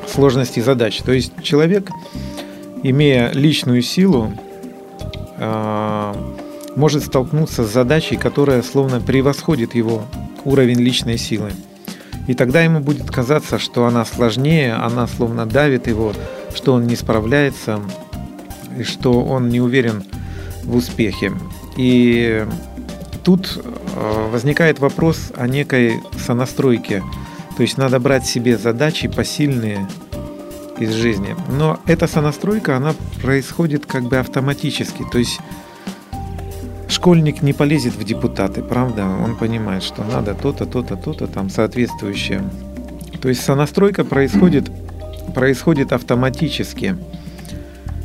сложности 0.08 0.60
задач. 0.60 1.01
То 1.01 1.13
есть 1.13 1.32
человек, 1.41 1.91
имея 2.84 3.32
личную 3.32 3.82
силу, 3.82 4.34
а, 5.38 6.15
может 6.75 7.03
столкнуться 7.03 7.63
с 7.63 7.71
задачей, 7.71 8.17
которая 8.17 8.62
словно 8.63 8.99
превосходит 8.99 9.75
его 9.75 10.03
уровень 10.43 10.80
личной 10.80 11.17
силы. 11.17 11.51
И 12.28 12.34
тогда 12.34 12.62
ему 12.62 12.82
будет 12.82 13.10
казаться, 13.10 13.58
что 13.58 13.86
она 13.86 14.06
сложнее, 14.06 14.74
она 14.74 15.08
словно 15.08 15.46
давит 15.46 15.88
его, 15.88 16.13
что 16.54 16.74
он 16.74 16.86
не 16.86 16.96
справляется, 16.96 17.80
и 18.78 18.84
что 18.84 19.24
он 19.24 19.50
не 19.50 19.62
уверен 19.62 20.04
в 20.63 20.76
успехе. 20.76 21.32
И 21.78 22.46
тут 23.24 23.58
э, 23.58 24.30
возникает 24.32 24.80
вопрос 24.80 25.32
о 25.36 25.48
некой 25.48 26.02
сонастройке. 26.26 27.02
То 27.56 27.63
есть 27.63 27.78
надо 27.78 28.00
брать 28.00 28.26
себе 28.26 28.58
задачи 28.58 29.08
посильные 29.08 29.88
из 30.78 30.92
жизни. 30.92 31.36
Но 31.50 31.80
эта 31.88 32.08
сонастройка, 32.08 32.78
она 32.78 32.94
происходит 33.22 33.86
как 33.86 34.04
бы 34.04 34.18
автоматически. 34.18 35.04
То 35.12 35.18
есть 35.18 35.40
школьник 37.08 37.41
не 37.41 37.54
полезет 37.54 37.96
в 37.96 38.04
депутаты, 38.04 38.62
правда? 38.62 39.08
Он 39.08 39.38
понимает, 39.38 39.82
что 39.82 40.04
надо 40.04 40.34
то-то, 40.34 40.65
то-то, 40.65 40.98
то-то, 40.98 41.28
там 41.28 41.50
соответствующее. 41.50 42.41
То 43.22 43.30
есть 43.30 43.43
сонастройка 43.43 44.04
происходит, 44.04 44.70
происходит 45.34 45.93
автоматически. 45.93 46.98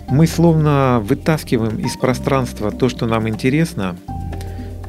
Мы 0.09 0.29
словно 0.29 1.03
вытаскиваем 1.05 1.79
из 1.81 1.97
пространства 1.97 2.71
то, 2.71 2.89
что 2.89 3.07
нам 3.07 3.29
интересно– 3.29 3.97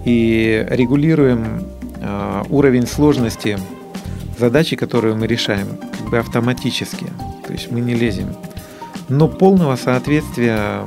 и 0.06 0.66
регулируем 0.70 1.64
а, 2.02 2.46
уровень 2.50 2.86
сложности 2.86 3.58
задачи, 4.38 4.76
которую 4.76 5.16
мы 5.16 5.28
решаем, 5.28 5.68
как 5.98 6.10
бы 6.10 6.18
автоматически. 6.20 7.08
То 7.48 7.54
есть 7.54 7.72
мы 7.72 7.80
не 7.82 7.94
лезем. 7.94 8.36
Но 9.10 9.28
полного 9.28 9.76
соответствия 9.76 10.82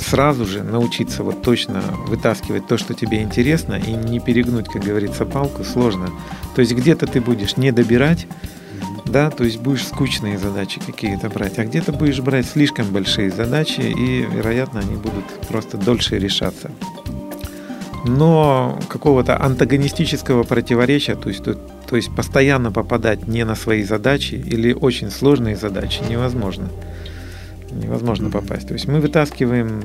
сразу 0.00 0.46
же 0.46 0.62
научиться 0.62 1.22
вот 1.22 1.42
точно 1.42 1.82
вытаскивать 2.06 2.66
то, 2.66 2.78
что 2.78 2.94
тебе 2.94 3.22
интересно, 3.22 3.74
и 3.74 3.92
не 3.92 4.20
перегнуть, 4.20 4.68
как 4.68 4.82
говорится, 4.82 5.24
палку, 5.24 5.64
сложно. 5.64 6.10
То 6.54 6.60
есть 6.60 6.72
где-то 6.72 7.06
ты 7.06 7.20
будешь 7.20 7.56
не 7.56 7.72
добирать, 7.72 8.26
да, 9.04 9.30
то 9.30 9.44
есть 9.44 9.58
будешь 9.58 9.86
скучные 9.86 10.38
задачи 10.38 10.80
какие-то 10.84 11.28
брать, 11.28 11.58
а 11.58 11.64
где-то 11.64 11.92
будешь 11.92 12.20
брать 12.20 12.46
слишком 12.46 12.86
большие 12.86 13.30
задачи, 13.30 13.80
и, 13.80 14.22
вероятно, 14.22 14.80
они 14.80 14.96
будут 14.96 15.24
просто 15.48 15.76
дольше 15.76 16.18
решаться 16.18 16.70
но 18.04 18.78
какого-то 18.88 19.40
антагонистического 19.40 20.44
противоречия, 20.44 21.14
то 21.14 21.28
есть, 21.28 21.44
то, 21.44 21.54
то 21.54 21.96
есть 21.96 22.14
постоянно 22.14 22.72
попадать 22.72 23.28
не 23.28 23.44
на 23.44 23.54
свои 23.54 23.82
задачи 23.82 24.34
или 24.34 24.72
очень 24.72 25.10
сложные 25.10 25.56
задачи 25.56 26.00
невозможно. 26.08 26.68
Невозможно 27.70 28.30
попасть. 28.30 28.68
То 28.68 28.74
есть 28.74 28.88
мы 28.88 29.00
вытаскиваем 29.00 29.84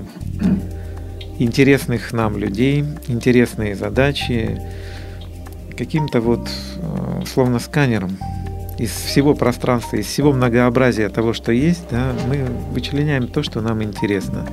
интересных 1.40 2.14
нам 2.14 2.38
людей, 2.38 2.86
интересные 3.08 3.76
задачи 3.76 4.62
каким-то 5.78 6.22
вот 6.22 6.50
э, 6.78 7.24
словно 7.26 7.60
сканером 7.60 8.18
из 8.78 8.92
всего 8.92 9.36
пространства, 9.36 9.98
из 9.98 10.06
всего 10.06 10.32
многообразия 10.32 11.10
того, 11.10 11.34
что 11.34 11.52
есть, 11.52 11.84
да, 11.92 12.14
мы 12.28 12.46
вычленяем 12.72 13.28
то, 13.28 13.44
что 13.44 13.62
нам 13.62 13.84
интересно. 13.84 14.46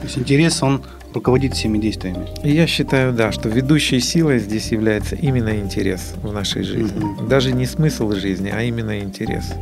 То 0.00 0.06
есть 0.06 0.18
интерес, 0.18 0.62
он 0.62 0.82
руководит 1.14 1.54
всеми 1.54 1.78
действиями. 1.78 2.26
Я 2.42 2.66
считаю, 2.66 3.12
да, 3.12 3.32
что 3.32 3.48
ведущей 3.48 4.00
силой 4.00 4.38
здесь 4.38 4.72
является 4.72 5.16
именно 5.16 5.56
интерес 5.56 6.14
в 6.22 6.32
нашей 6.32 6.62
жизни. 6.62 7.04
Угу. 7.04 7.26
Даже 7.26 7.52
не 7.52 7.66
смысл 7.66 8.10
жизни, 8.12 8.52
а 8.54 8.62
именно 8.62 9.00
интерес. 9.00 9.52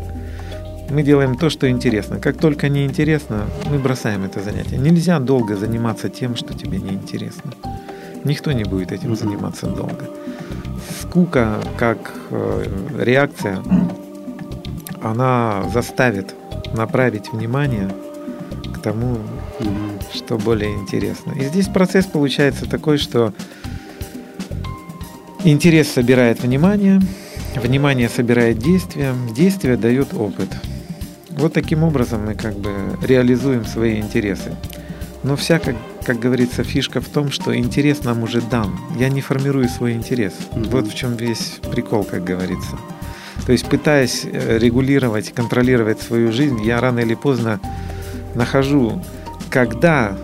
Мы 0.91 1.03
делаем 1.03 1.37
то, 1.37 1.51
что 1.51 1.69
интересно. 1.69 2.19
Как 2.19 2.39
только 2.39 2.69
не 2.69 2.87
интересно, 2.87 3.47
мы 3.71 3.79
бросаем 3.79 4.25
это 4.25 4.41
занятие. 4.41 4.79
Нельзя 4.79 5.19
долго 5.19 5.55
заниматься 5.57 6.09
тем, 6.09 6.35
что 6.35 6.55
тебе 6.55 6.79
не 6.79 6.91
интересно. 6.91 7.53
Никто 8.25 8.53
не 8.53 8.65
будет 8.65 8.93
этим 8.93 9.15
заниматься 9.15 9.67
долго. 9.67 10.09
Скука 11.01 11.61
как 11.77 11.99
э, 12.31 12.65
реакция, 12.99 13.63
она 15.03 15.65
заставит 15.73 16.35
направить 16.75 17.33
внимание 17.33 17.91
к 18.75 18.81
тому, 18.81 19.19
что 20.15 20.39
более 20.39 20.75
интересно. 20.75 21.33
И 21.33 21.45
здесь 21.45 21.69
процесс 21.69 22.07
получается 22.07 22.69
такой, 22.69 22.99
что 22.99 23.33
интерес 25.45 25.89
собирает 25.89 26.43
внимание, 26.43 27.01
внимание 27.57 28.09
собирает 28.09 28.59
действие, 28.59 29.15
действие 29.35 29.77
дает 29.77 30.15
опыт. 30.15 30.49
Вот 31.39 31.53
таким 31.53 31.85
образом 31.85 32.27
мы 32.27 32.35
как 32.35 32.57
бы 32.57 32.73
реализуем 33.01 33.65
свои 33.65 34.01
интересы. 34.01 34.57
Но 35.23 35.37
вся, 35.37 35.61
как, 35.61 35.77
как 36.05 36.19
говорится, 36.19 36.65
фишка 36.65 37.01
в 37.01 37.09
том, 37.09 37.31
что 37.31 37.57
интерес 37.57 38.03
нам 38.03 38.25
уже 38.25 38.41
дан. 38.41 38.77
Я 38.99 39.09
не 39.09 39.21
формирую 39.21 39.69
свой 39.69 39.93
интерес. 39.93 40.33
Mm-hmm. 40.33 40.71
Вот 40.71 40.89
в 40.89 40.95
чем 40.97 41.17
весь 41.17 41.61
прикол, 41.71 42.03
как 42.03 42.25
говорится. 42.25 42.77
То 43.47 43.53
есть, 43.53 43.69
пытаясь 43.69 44.25
э, 44.25 44.59
регулировать, 44.59 45.33
контролировать 45.33 46.01
свою 46.01 46.33
жизнь, 46.33 46.61
я 46.65 46.81
рано 46.81 46.99
или 46.99 47.15
поздно 47.15 47.61
нахожу, 48.35 49.01
когда, 49.49 50.19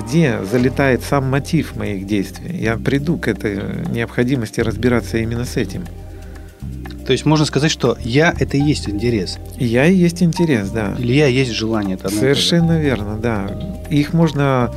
где 0.00 0.40
залетает 0.50 1.04
сам 1.04 1.30
мотив 1.30 1.76
моих 1.76 2.08
действий. 2.08 2.56
Я 2.58 2.76
приду 2.76 3.18
к 3.18 3.28
этой 3.28 3.86
необходимости 3.88 4.60
разбираться 4.60 5.16
именно 5.18 5.44
с 5.44 5.56
этим. 5.56 5.84
То 7.06 7.12
есть 7.12 7.26
можно 7.26 7.44
сказать, 7.44 7.70
что 7.70 7.96
я 8.00 8.34
это 8.38 8.56
и 8.56 8.62
есть 8.62 8.88
интерес. 8.88 9.38
Я 9.58 9.86
и 9.86 9.94
есть 9.94 10.22
интерес, 10.22 10.70
да. 10.70 10.94
Или 10.98 11.12
я 11.12 11.26
есть 11.26 11.52
желание. 11.52 11.96
Это 11.96 12.08
Совершенно 12.08 12.80
верно, 12.80 13.18
да. 13.18 13.50
Их 13.90 14.14
можно 14.14 14.70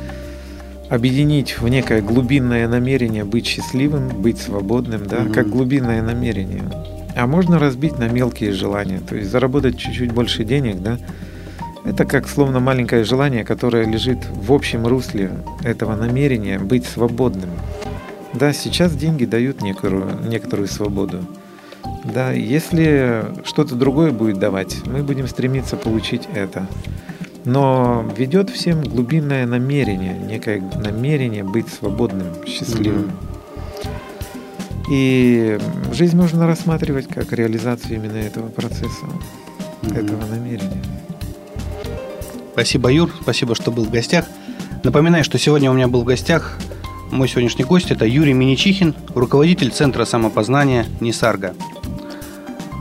объединить 0.90 1.58
в 1.58 1.68
некое 1.68 2.00
глубинное 2.02 2.68
намерение 2.68 3.24
быть 3.24 3.46
счастливым, 3.46 4.08
быть 4.08 4.38
свободным, 4.38 5.06
да, 5.06 5.22
угу. 5.22 5.32
как 5.32 5.48
глубинное 5.48 6.02
намерение. 6.02 6.62
А 7.16 7.26
можно 7.26 7.58
разбить 7.58 7.98
на 7.98 8.08
мелкие 8.08 8.52
желания, 8.52 9.00
то 9.00 9.16
есть 9.16 9.30
заработать 9.30 9.78
чуть-чуть 9.78 10.12
больше 10.12 10.44
денег, 10.44 10.80
да. 10.80 10.98
Это 11.84 12.04
как 12.04 12.28
словно 12.28 12.60
маленькое 12.60 13.04
желание, 13.04 13.44
которое 13.44 13.86
лежит 13.86 14.18
в 14.30 14.52
общем 14.52 14.86
русле 14.86 15.30
этого 15.62 15.96
намерения 15.96 16.58
быть 16.58 16.84
свободным. 16.84 17.50
Да, 18.34 18.52
сейчас 18.52 18.94
деньги 18.94 19.24
дают 19.24 19.62
некоторую, 19.62 20.20
некоторую 20.28 20.68
свободу. 20.68 21.24
Да, 22.04 22.32
если 22.32 23.24
что-то 23.44 23.74
другое 23.74 24.12
будет 24.12 24.38
давать, 24.38 24.76
мы 24.86 25.02
будем 25.02 25.26
стремиться 25.28 25.76
получить 25.76 26.28
это. 26.34 26.66
Но 27.44 28.04
ведет 28.16 28.50
всем 28.50 28.82
глубинное 28.82 29.46
намерение, 29.46 30.18
некое 30.18 30.60
намерение 30.82 31.44
быть 31.44 31.68
свободным, 31.68 32.26
счастливым. 32.46 33.10
Mm-hmm. 33.10 33.28
И 34.90 35.58
жизнь 35.92 36.16
можно 36.16 36.46
рассматривать 36.46 37.08
как 37.08 37.32
реализацию 37.32 37.96
именно 37.96 38.16
этого 38.16 38.48
процесса, 38.48 39.06
mm-hmm. 39.82 40.04
этого 40.04 40.26
намерения. 40.26 40.82
Спасибо, 42.52 42.90
Юр. 42.90 43.10
Спасибо, 43.22 43.54
что 43.54 43.70
был 43.70 43.84
в 43.84 43.90
гостях. 43.90 44.26
Напоминаю, 44.84 45.24
что 45.24 45.38
сегодня 45.38 45.70
у 45.70 45.74
меня 45.74 45.88
был 45.88 46.02
в 46.02 46.04
гостях 46.04 46.58
мой 47.10 47.26
сегодняшний 47.26 47.64
гость– 47.64 47.90
это 47.90 48.04
Юрий 48.04 48.34
Миничихин, 48.34 48.94
руководитель 49.14 49.70
Центра 49.70 50.04
самопознания 50.04 50.84
«Нисарга». 51.00 51.54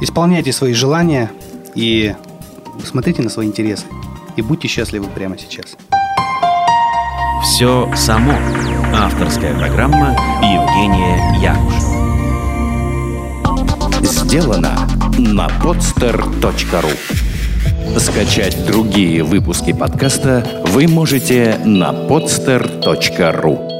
Исполняйте 0.01 0.51
свои 0.53 0.73
желания 0.73 1.31
и 1.75 2.15
смотрите 2.83 3.21
на 3.21 3.29
свои 3.29 3.47
интересы. 3.47 3.85
И 4.35 4.41
будьте 4.41 4.67
счастливы 4.67 5.07
прямо 5.07 5.37
сейчас. 5.37 5.75
Все 7.43 7.89
само. 7.95 8.33
Авторская 8.93 9.57
программа 9.57 10.11
Евгения 10.41 11.39
Якушева. 11.41 11.97
Сделано 14.03 14.87
на 15.17 15.47
podster.ru 15.47 16.91
Скачать 17.99 18.65
другие 18.65 19.23
выпуски 19.23 19.73
подкаста 19.73 20.45
вы 20.67 20.87
можете 20.87 21.59
на 21.65 21.91
podster.ru 21.91 23.76